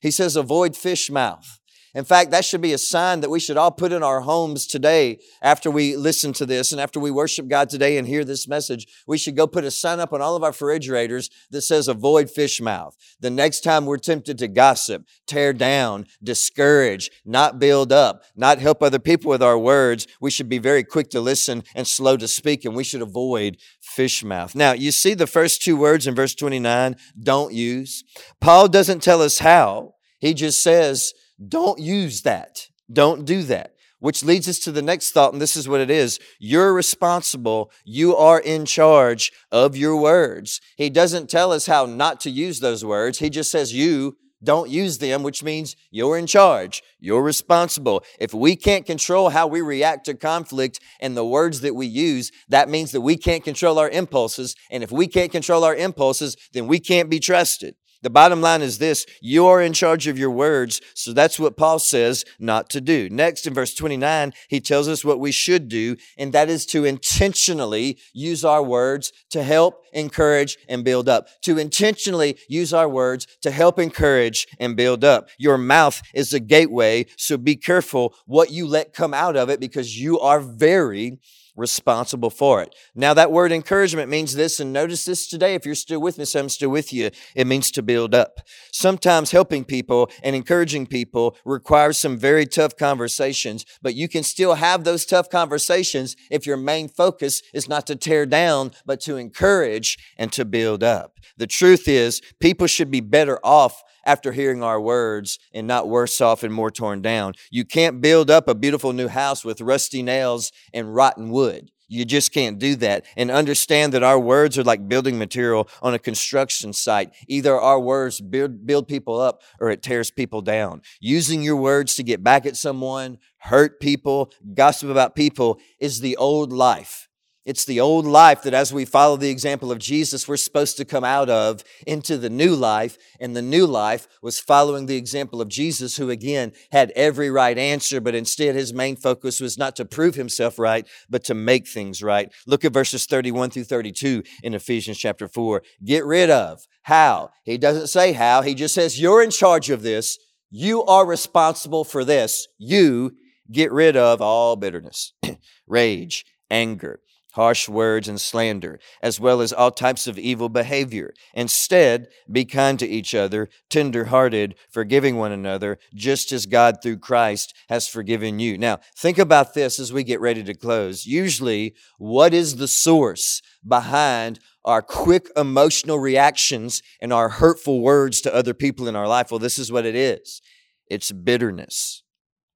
He 0.00 0.11
says, 0.11 0.37
avoid 0.37 0.76
fish 0.76 1.11
mouth. 1.11 1.61
In 1.94 2.04
fact, 2.04 2.32
that 2.32 2.44
should 2.44 2.60
be 2.60 2.72
a 2.72 2.78
sign 2.78 3.20
that 3.20 3.30
we 3.30 3.38
should 3.38 3.56
all 3.56 3.70
put 3.70 3.92
in 3.92 4.02
our 4.02 4.22
homes 4.22 4.66
today 4.66 5.20
after 5.40 5.70
we 5.70 5.96
listen 5.96 6.32
to 6.34 6.44
this 6.44 6.72
and 6.72 6.80
after 6.80 6.98
we 6.98 7.10
worship 7.10 7.46
God 7.46 7.70
today 7.70 7.96
and 7.96 8.08
hear 8.08 8.24
this 8.24 8.48
message. 8.48 8.86
We 9.06 9.16
should 9.16 9.36
go 9.36 9.46
put 9.46 9.64
a 9.64 9.70
sign 9.70 10.00
up 10.00 10.12
on 10.12 10.20
all 10.20 10.34
of 10.34 10.42
our 10.42 10.50
refrigerators 10.50 11.30
that 11.50 11.62
says 11.62 11.86
avoid 11.86 12.30
fish 12.30 12.60
mouth. 12.60 12.96
The 13.20 13.30
next 13.30 13.60
time 13.60 13.86
we're 13.86 13.98
tempted 13.98 14.38
to 14.38 14.48
gossip, 14.48 15.04
tear 15.26 15.52
down, 15.52 16.06
discourage, 16.22 17.10
not 17.24 17.60
build 17.60 17.92
up, 17.92 18.24
not 18.34 18.58
help 18.58 18.82
other 18.82 18.98
people 18.98 19.30
with 19.30 19.42
our 19.42 19.58
words, 19.58 20.08
we 20.20 20.30
should 20.32 20.48
be 20.48 20.58
very 20.58 20.82
quick 20.82 21.10
to 21.10 21.20
listen 21.20 21.62
and 21.76 21.86
slow 21.86 22.16
to 22.16 22.26
speak 22.26 22.64
and 22.64 22.74
we 22.74 22.84
should 22.84 23.02
avoid 23.02 23.56
fish 23.80 24.24
mouth. 24.24 24.54
Now, 24.54 24.72
you 24.72 24.90
see 24.90 25.14
the 25.14 25.26
first 25.26 25.62
two 25.62 25.76
words 25.76 26.06
in 26.06 26.14
verse 26.14 26.34
29, 26.34 26.96
don't 27.22 27.52
use. 27.52 28.02
Paul 28.40 28.68
doesn't 28.68 29.02
tell 29.02 29.22
us 29.22 29.38
how. 29.38 29.94
He 30.18 30.32
just 30.32 30.62
says, 30.62 31.12
don't 31.48 31.78
use 31.78 32.22
that. 32.22 32.68
Don't 32.92 33.24
do 33.24 33.42
that. 33.44 33.72
Which 33.98 34.22
leads 34.22 34.48
us 34.48 34.58
to 34.60 34.72
the 34.72 34.82
next 34.82 35.12
thought, 35.12 35.32
and 35.32 35.40
this 35.40 35.56
is 35.56 35.66
what 35.66 35.80
it 35.80 35.90
is. 35.90 36.18
You're 36.38 36.74
responsible. 36.74 37.70
You 37.84 38.14
are 38.16 38.38
in 38.38 38.66
charge 38.66 39.32
of 39.50 39.76
your 39.76 39.96
words. 39.96 40.60
He 40.76 40.90
doesn't 40.90 41.30
tell 41.30 41.52
us 41.52 41.66
how 41.66 41.86
not 41.86 42.20
to 42.20 42.30
use 42.30 42.60
those 42.60 42.84
words. 42.84 43.20
He 43.20 43.30
just 43.30 43.50
says 43.50 43.72
you 43.72 44.16
don't 44.42 44.68
use 44.68 44.98
them, 44.98 45.22
which 45.22 45.42
means 45.42 45.74
you're 45.90 46.18
in 46.18 46.26
charge. 46.26 46.82
You're 47.00 47.22
responsible. 47.22 48.04
If 48.20 48.34
we 48.34 48.56
can't 48.56 48.84
control 48.84 49.30
how 49.30 49.46
we 49.46 49.62
react 49.62 50.04
to 50.06 50.14
conflict 50.14 50.80
and 51.00 51.16
the 51.16 51.24
words 51.24 51.62
that 51.62 51.74
we 51.74 51.86
use, 51.86 52.30
that 52.48 52.68
means 52.68 52.92
that 52.92 53.00
we 53.00 53.16
can't 53.16 53.42
control 53.42 53.78
our 53.78 53.88
impulses. 53.88 54.54
And 54.70 54.82
if 54.82 54.92
we 54.92 55.06
can't 55.06 55.32
control 55.32 55.64
our 55.64 55.74
impulses, 55.74 56.36
then 56.52 56.66
we 56.66 56.78
can't 56.78 57.08
be 57.08 57.20
trusted. 57.20 57.74
The 58.04 58.11
bottom 58.11 58.42
line 58.42 58.61
is 58.61 58.76
this 58.76 59.06
you 59.23 59.46
are 59.46 59.62
in 59.62 59.73
charge 59.73 60.06
of 60.08 60.18
your 60.18 60.30
words. 60.30 60.82
So 60.94 61.14
that's 61.14 61.38
what 61.40 61.56
Paul 61.56 61.78
says 61.78 62.26
not 62.38 62.68
to 62.70 62.80
do. 62.82 63.08
Next, 63.08 63.46
in 63.46 63.54
verse 63.54 63.73
29, 63.73 64.34
he 64.50 64.61
tells 64.61 64.88
us 64.88 65.06
what 65.06 65.18
we 65.18 65.32
should 65.32 65.70
do, 65.70 65.96
and 66.18 66.30
that 66.34 66.50
is 66.50 66.66
to 66.66 66.84
intentionally 66.84 67.99
use 68.12 68.44
our 68.44 68.62
words 68.62 69.11
to 69.30 69.42
help, 69.42 69.87
encourage, 69.94 70.58
and 70.68 70.84
build 70.84 71.08
up. 71.08 71.28
To 71.44 71.56
intentionally 71.56 72.37
use 72.46 72.75
our 72.75 72.90
words 72.90 73.26
to 73.40 73.50
help, 73.50 73.78
encourage, 73.78 74.46
and 74.61 74.76
build 74.76 75.02
up. 75.02 75.30
Your 75.38 75.56
mouth 75.56 76.02
is 76.12 76.34
a 76.34 76.40
gateway, 76.40 77.06
so 77.16 77.38
be 77.38 77.56
careful 77.56 78.14
what 78.26 78.50
you 78.50 78.66
let 78.66 78.92
come 78.92 79.14
out 79.14 79.34
of 79.34 79.49
it 79.49 79.61
because 79.61 79.99
you 79.99 80.20
are 80.20 80.40
very 80.40 81.18
responsible 81.56 82.30
for 82.30 82.62
it. 82.62 82.75
Now, 82.94 83.14
that 83.14 83.30
word 83.30 83.52
encouragement 83.52 84.11
means 84.11 84.34
this, 84.34 84.61
and 84.61 84.73
notice 84.73 85.04
this 85.04 85.28
today. 85.28 85.54
If 85.54 85.64
you're 85.64 85.75
still 85.75 86.00
with 86.00 86.18
me, 86.18 86.25
so 86.25 86.40
I'm 86.40 86.49
still 86.49 86.70
with 86.70 86.92
you. 86.92 87.11
It 87.34 87.46
means 87.46 87.70
to 87.73 87.82
build 87.82 88.14
up. 88.14 88.40
Sometimes 88.73 89.30
helping 89.30 89.64
people 89.64 90.11
and 90.23 90.34
encouraging 90.34 90.87
people 90.87 91.37
requires 91.44 91.99
some 91.99 92.18
very 92.18 92.46
tough 92.46 92.76
conversations, 92.76 93.64
but 93.82 93.94
you 93.94 94.08
can 94.08 94.23
still 94.23 94.54
have 94.54 94.84
those 94.84 95.04
tough 95.04 95.30
conversations 95.30 96.16
if 96.30 96.46
your 96.46 96.56
main 96.56 96.88
focus 96.88 97.42
is 97.52 97.68
not 97.68 97.87
to 97.87 97.96
tear 97.96 98.26
down, 98.26 98.73
but 98.84 99.00
to 99.00 99.16
encourage 99.16 99.99
and 100.16 100.32
to 100.32 100.44
build 100.44 100.82
up. 100.82 101.18
The 101.37 101.46
truth 101.46 101.88
is, 101.88 102.20
people 102.40 102.66
should 102.66 102.90
be 102.90 103.00
better 103.00 103.38
off 103.44 103.82
after 104.06 104.32
hearing 104.32 104.62
our 104.62 104.80
words 104.80 105.38
and 105.52 105.66
not 105.66 105.88
worse 105.88 106.20
off 106.20 106.42
and 106.42 106.52
more 106.52 106.70
torn 106.70 107.02
down. 107.02 107.34
You 107.50 107.64
can't 107.64 108.00
build 108.00 108.30
up 108.30 108.49
a 108.49 108.54
beautiful 108.54 108.92
new 108.92 109.08
house 109.08 109.44
with 109.44 109.61
rusty 109.61 110.02
nails 110.02 110.52
and 110.73 110.94
rotten 110.94 111.30
wood. 111.30 111.70
You 111.88 112.04
just 112.04 112.32
can't 112.32 112.58
do 112.58 112.76
that. 112.76 113.04
And 113.16 113.30
understand 113.30 113.92
that 113.92 114.02
our 114.02 114.18
words 114.18 114.58
are 114.58 114.64
like 114.64 114.88
building 114.88 115.18
material 115.18 115.68
on 115.82 115.94
a 115.94 115.99
construction 115.99 116.73
site. 116.73 117.11
Either 117.28 117.58
our 117.58 117.78
words 117.78 118.20
build, 118.20 118.66
build 118.66 118.88
people 118.88 119.20
up 119.20 119.42
or 119.61 119.70
it 119.70 119.82
tears 119.82 120.11
people 120.11 120.40
down. 120.40 120.82
Using 121.00 121.42
your 121.42 121.56
words 121.56 121.94
to 121.96 122.02
get 122.02 122.25
back 122.25 122.46
at 122.46 122.56
someone, 122.56 123.18
hurt 123.38 123.80
people, 123.80 124.32
gossip 124.54 124.88
about 124.88 125.14
people 125.14 125.61
is 125.78 126.00
the 126.00 126.16
old 126.16 126.52
life. 126.52 127.08
It's 127.44 127.66
the 127.66 127.78
old 127.80 128.06
life 128.06 128.42
that 128.42 128.54
as 128.54 128.72
we 128.72 128.86
follow 128.86 129.18
the 129.18 129.28
example 129.28 129.70
of 129.70 129.78
Jesus, 129.78 130.26
we're 130.26 130.38
supposed 130.38 130.78
to 130.78 130.84
come 130.86 131.04
out 131.04 131.28
of 131.28 131.62
into 131.86 132.16
the 132.16 132.30
new 132.30 132.54
life. 132.56 132.96
And 133.20 133.36
the 133.36 133.42
new 133.42 133.66
life 133.66 134.08
was 134.22 134.40
following 134.40 134.86
the 134.86 134.96
example 134.96 135.42
of 135.42 135.48
Jesus, 135.48 135.96
who 135.96 136.08
again 136.08 136.52
had 136.72 136.90
every 136.96 137.30
right 137.30 137.58
answer, 137.58 138.00
but 138.00 138.14
instead 138.14 138.54
his 138.54 138.72
main 138.72 138.96
focus 138.96 139.40
was 139.40 139.58
not 139.58 139.76
to 139.76 139.84
prove 139.84 140.14
himself 140.14 140.58
right, 140.58 140.88
but 141.10 141.22
to 141.24 141.34
make 141.34 141.68
things 141.68 142.02
right. 142.02 142.32
Look 142.46 142.64
at 142.64 142.72
verses 142.72 143.04
31 143.04 143.50
through 143.50 143.64
32 143.64 144.22
in 144.42 144.54
Ephesians 144.54 144.96
chapter 144.96 145.28
4. 145.28 145.62
Get 145.84 146.06
rid 146.06 146.30
of. 146.30 146.66
How? 146.82 147.30
He 147.44 147.58
doesn't 147.58 147.88
say 147.88 148.12
how. 148.12 148.40
He 148.40 148.54
just 148.54 148.74
says, 148.74 148.98
You're 148.98 149.22
in 149.22 149.30
charge 149.30 149.68
of 149.68 149.82
this. 149.82 150.18
You 150.50 150.82
are 150.84 151.04
responsible 151.04 151.84
for 151.84 152.06
this. 152.06 152.48
You 152.56 153.16
get 153.52 153.70
rid 153.70 153.98
of 153.98 154.22
all 154.22 154.56
bitterness, 154.56 155.12
rage, 155.66 156.24
anger 156.50 157.00
harsh 157.34 157.68
words, 157.68 158.08
and 158.08 158.20
slander, 158.20 158.78
as 159.02 159.18
well 159.18 159.40
as 159.40 159.52
all 159.52 159.70
types 159.70 160.06
of 160.06 160.18
evil 160.18 160.48
behavior. 160.48 161.12
Instead, 161.34 162.08
be 162.30 162.44
kind 162.44 162.78
to 162.78 162.88
each 162.88 163.14
other, 163.14 163.48
tender 163.68 164.06
hearted, 164.06 164.54
forgiving 164.70 165.16
one 165.16 165.32
another, 165.32 165.78
just 165.94 166.30
as 166.30 166.46
God 166.46 166.76
through 166.82 166.98
Christ 166.98 167.54
has 167.68 167.88
forgiven 167.88 168.38
you. 168.38 168.56
Now, 168.56 168.78
think 168.96 169.18
about 169.18 169.54
this 169.54 169.78
as 169.78 169.92
we 169.92 170.04
get 170.04 170.20
ready 170.20 170.44
to 170.44 170.54
close. 170.54 171.06
Usually, 171.06 171.74
what 171.98 172.32
is 172.32 172.56
the 172.56 172.68
source 172.68 173.42
behind 173.66 174.38
our 174.64 174.80
quick 174.80 175.28
emotional 175.36 175.98
reactions 175.98 176.82
and 177.00 177.12
our 177.12 177.28
hurtful 177.28 177.80
words 177.80 178.20
to 178.22 178.34
other 178.34 178.54
people 178.54 178.86
in 178.86 178.94
our 178.94 179.08
life? 179.08 179.30
Well, 179.30 179.40
this 179.40 179.58
is 179.58 179.72
what 179.72 179.84
it 179.84 179.96
is 179.96 180.40
it's 180.88 181.10
bitterness. 181.10 182.03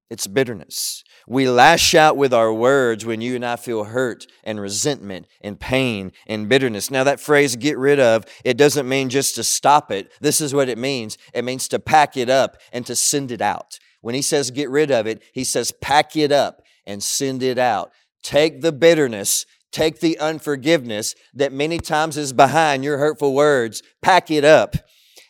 It's 0.09 0.25
bitterness. 0.25 1.03
We 1.27 1.47
lash 1.47 1.93
out 1.93 2.17
with 2.17 2.33
our 2.33 2.51
words 2.51 3.05
when 3.05 3.21
you 3.21 3.35
and 3.35 3.45
I 3.45 3.55
feel 3.55 3.83
hurt 3.83 4.25
and 4.43 4.59
resentment 4.59 5.27
and 5.41 5.59
pain 5.59 6.11
and 6.25 6.49
bitterness. 6.49 6.89
Now, 6.89 7.03
that 7.03 7.19
phrase, 7.19 7.55
get 7.55 7.77
rid 7.77 7.99
of, 7.99 8.25
it 8.43 8.57
doesn't 8.57 8.89
mean 8.89 9.09
just 9.09 9.35
to 9.35 9.43
stop 9.43 9.91
it. 9.91 10.11
This 10.19 10.41
is 10.41 10.53
what 10.53 10.69
it 10.69 10.79
means 10.79 11.19
it 11.33 11.45
means 11.45 11.67
to 11.67 11.79
pack 11.79 12.17
it 12.17 12.29
up 12.29 12.57
and 12.71 12.85
to 12.87 12.95
send 12.95 13.31
it 13.31 13.41
out. 13.41 13.77
When 14.01 14.15
he 14.15 14.23
says 14.23 14.49
get 14.49 14.69
rid 14.69 14.89
of 14.89 15.05
it, 15.05 15.21
he 15.33 15.43
says 15.43 15.71
pack 15.71 16.15
it 16.15 16.31
up 16.31 16.61
and 16.87 17.03
send 17.03 17.43
it 17.43 17.59
out. 17.59 17.91
Take 18.23 18.61
the 18.61 18.71
bitterness, 18.71 19.45
take 19.71 19.99
the 19.99 20.17
unforgiveness 20.17 21.13
that 21.35 21.53
many 21.53 21.77
times 21.77 22.17
is 22.17 22.33
behind 22.33 22.83
your 22.83 22.97
hurtful 22.97 23.35
words, 23.35 23.83
pack 24.01 24.31
it 24.31 24.43
up 24.43 24.75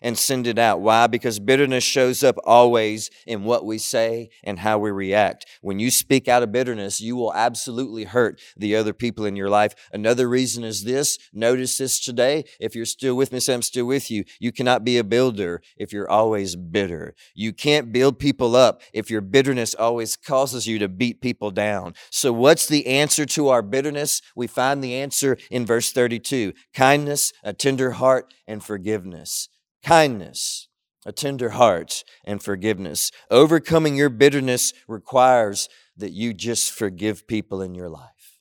and 0.01 0.17
send 0.17 0.47
it 0.47 0.57
out. 0.57 0.81
Why? 0.81 1.07
Because 1.07 1.39
bitterness 1.39 1.83
shows 1.83 2.23
up 2.23 2.37
always 2.43 3.09
in 3.25 3.43
what 3.43 3.65
we 3.65 3.77
say 3.77 4.29
and 4.43 4.59
how 4.59 4.77
we 4.77 4.91
react. 4.91 5.45
When 5.61 5.79
you 5.79 5.91
speak 5.91 6.27
out 6.27 6.43
of 6.43 6.51
bitterness, 6.51 7.01
you 7.01 7.15
will 7.15 7.33
absolutely 7.33 8.05
hurt 8.05 8.41
the 8.57 8.75
other 8.75 8.93
people 8.93 9.25
in 9.25 9.35
your 9.35 9.49
life. 9.49 9.73
Another 9.91 10.27
reason 10.27 10.63
is 10.63 10.83
this. 10.83 11.17
Notice 11.33 11.77
this 11.77 11.99
today. 11.99 12.45
If 12.59 12.75
you're 12.75 12.85
still 12.85 13.15
with 13.15 13.31
me, 13.31 13.39
say 13.39 13.53
I'm 13.53 13.61
still 13.61 13.85
with 13.85 14.09
you. 14.09 14.23
You 14.39 14.51
cannot 14.51 14.83
be 14.83 14.97
a 14.97 15.03
builder 15.03 15.61
if 15.77 15.91
you're 15.93 16.09
always 16.09 16.55
bitter. 16.55 17.13
You 17.33 17.53
can't 17.53 17.91
build 17.91 18.19
people 18.19 18.55
up 18.55 18.81
if 18.93 19.09
your 19.09 19.21
bitterness 19.21 19.75
always 19.75 20.15
causes 20.15 20.67
you 20.67 20.79
to 20.79 20.87
beat 20.87 21.21
people 21.21 21.51
down. 21.51 21.93
So 22.11 22.31
what's 22.31 22.67
the 22.67 22.87
answer 22.87 23.25
to 23.27 23.49
our 23.49 23.61
bitterness? 23.61 24.21
We 24.35 24.47
find 24.47 24.83
the 24.83 24.95
answer 24.95 25.37
in 25.49 25.65
verse 25.65 25.91
32. 25.91 26.53
Kindness, 26.73 27.31
a 27.43 27.53
tender 27.53 27.91
heart, 27.91 28.33
and 28.47 28.63
forgiveness 28.63 29.49
kindness, 29.83 30.67
a 31.05 31.11
tender 31.11 31.49
heart, 31.51 32.03
and 32.25 32.41
forgiveness. 32.43 33.11
Overcoming 33.31 33.95
your 33.95 34.09
bitterness 34.09 34.73
requires 34.87 35.69
that 35.97 36.11
you 36.11 36.33
just 36.33 36.71
forgive 36.71 37.27
people 37.27 37.61
in 37.61 37.75
your 37.75 37.89
life. 37.89 38.39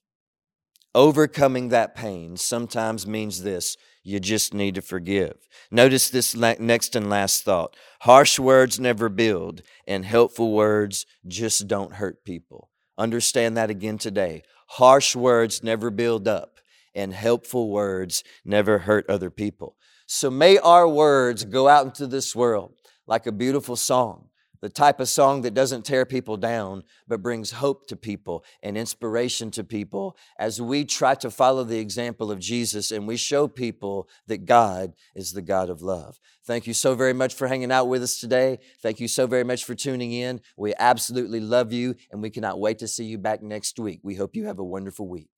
Overcoming 0.95 1.69
that 1.69 1.95
pain 1.95 2.37
sometimes 2.37 3.07
means 3.07 3.43
this 3.43 3.77
you 4.03 4.19
just 4.19 4.55
need 4.55 4.75
to 4.75 4.83
forgive. 4.83 5.37
Notice 5.71 6.09
this 6.09 6.35
next 6.35 6.97
and 6.97 7.11
last 7.11 7.45
thought 7.45 7.77
harsh 8.01 8.39
words 8.39 8.81
never 8.81 9.09
build, 9.09 9.63
and 9.87 10.05
helpful 10.05 10.53
words 10.53 11.07
just 11.27 11.69
don't 11.69 11.95
hurt 11.95 12.25
people. 12.25 12.71
Understand 12.97 13.57
that 13.57 13.71
again 13.71 13.99
today. 13.99 14.43
Harsh 14.67 15.15
words 15.15 15.63
never 15.63 15.91
build 15.91 16.27
up, 16.27 16.59
and 16.95 17.13
helpful 17.15 17.71
words 17.71 18.25
never 18.45 18.79
hurt 18.79 19.09
other 19.09 19.31
people. 19.31 19.77
So 20.11 20.31
may 20.31 20.57
our 20.57 20.89
words 20.89 21.45
go 21.45 21.69
out 21.69 21.85
into 21.85 22.07
this 22.07 22.35
world 22.35 22.73
like 23.07 23.27
a 23.27 23.33
beautiful 23.33 23.77
song, 23.77 24.31
the 24.63 24.71
type 24.71 25.01
of 25.01 25.09
song 25.11 25.43
that 25.43 25.53
doesn't 25.53 25.85
tear 25.85 26.07
people 26.07 26.39
down, 26.39 26.85
but 27.07 27.21
brings 27.21 27.51
hope 27.51 27.87
to 27.89 27.95
people 27.95 28.43
and 28.63 28.79
inspiration 28.79 29.51
to 29.51 29.63
people 29.63 30.17
as 30.39 30.63
we 30.63 30.87
try 30.87 31.15
to 31.17 31.31
follow 31.31 31.63
the 31.63 31.79
example 31.79 32.31
of 32.33 32.39
Jesus 32.39 32.91
and 32.91 33.07
we 33.07 33.19
show 33.19 33.47
people 33.47 34.09
that 34.29 34.47
God 34.47 34.95
is 35.15 35.35
the 35.35 35.43
God 35.43 35.69
of 35.69 35.83
love. 35.83 36.19
Thank 36.47 36.67
you 36.67 36.73
so 36.73 36.95
very 36.95 37.13
much 37.13 37.35
for 37.35 37.47
hanging 37.47 37.71
out 37.71 37.89
with 37.89 38.03
us 38.03 38.19
today. 38.19 38.61
Thank 38.81 39.01
you 39.01 39.09
so 39.09 39.27
very 39.27 39.45
much 39.45 39.67
for 39.67 39.75
tuning 39.75 40.13
in. 40.13 40.41
We 40.57 40.73
absolutely 40.79 41.41
love 41.41 41.71
you 41.71 41.95
and 42.11 42.23
we 42.23 42.31
cannot 42.31 42.61
wait 42.61 42.79
to 42.79 42.89
see 42.89 43.05
you 43.05 43.19
back 43.19 43.43
next 43.43 43.79
week. 43.79 44.01
We 44.03 44.15
hope 44.15 44.37
you 44.37 44.47
have 44.47 44.59
a 44.59 44.65
wonderful 44.65 45.07
week. 45.07 45.29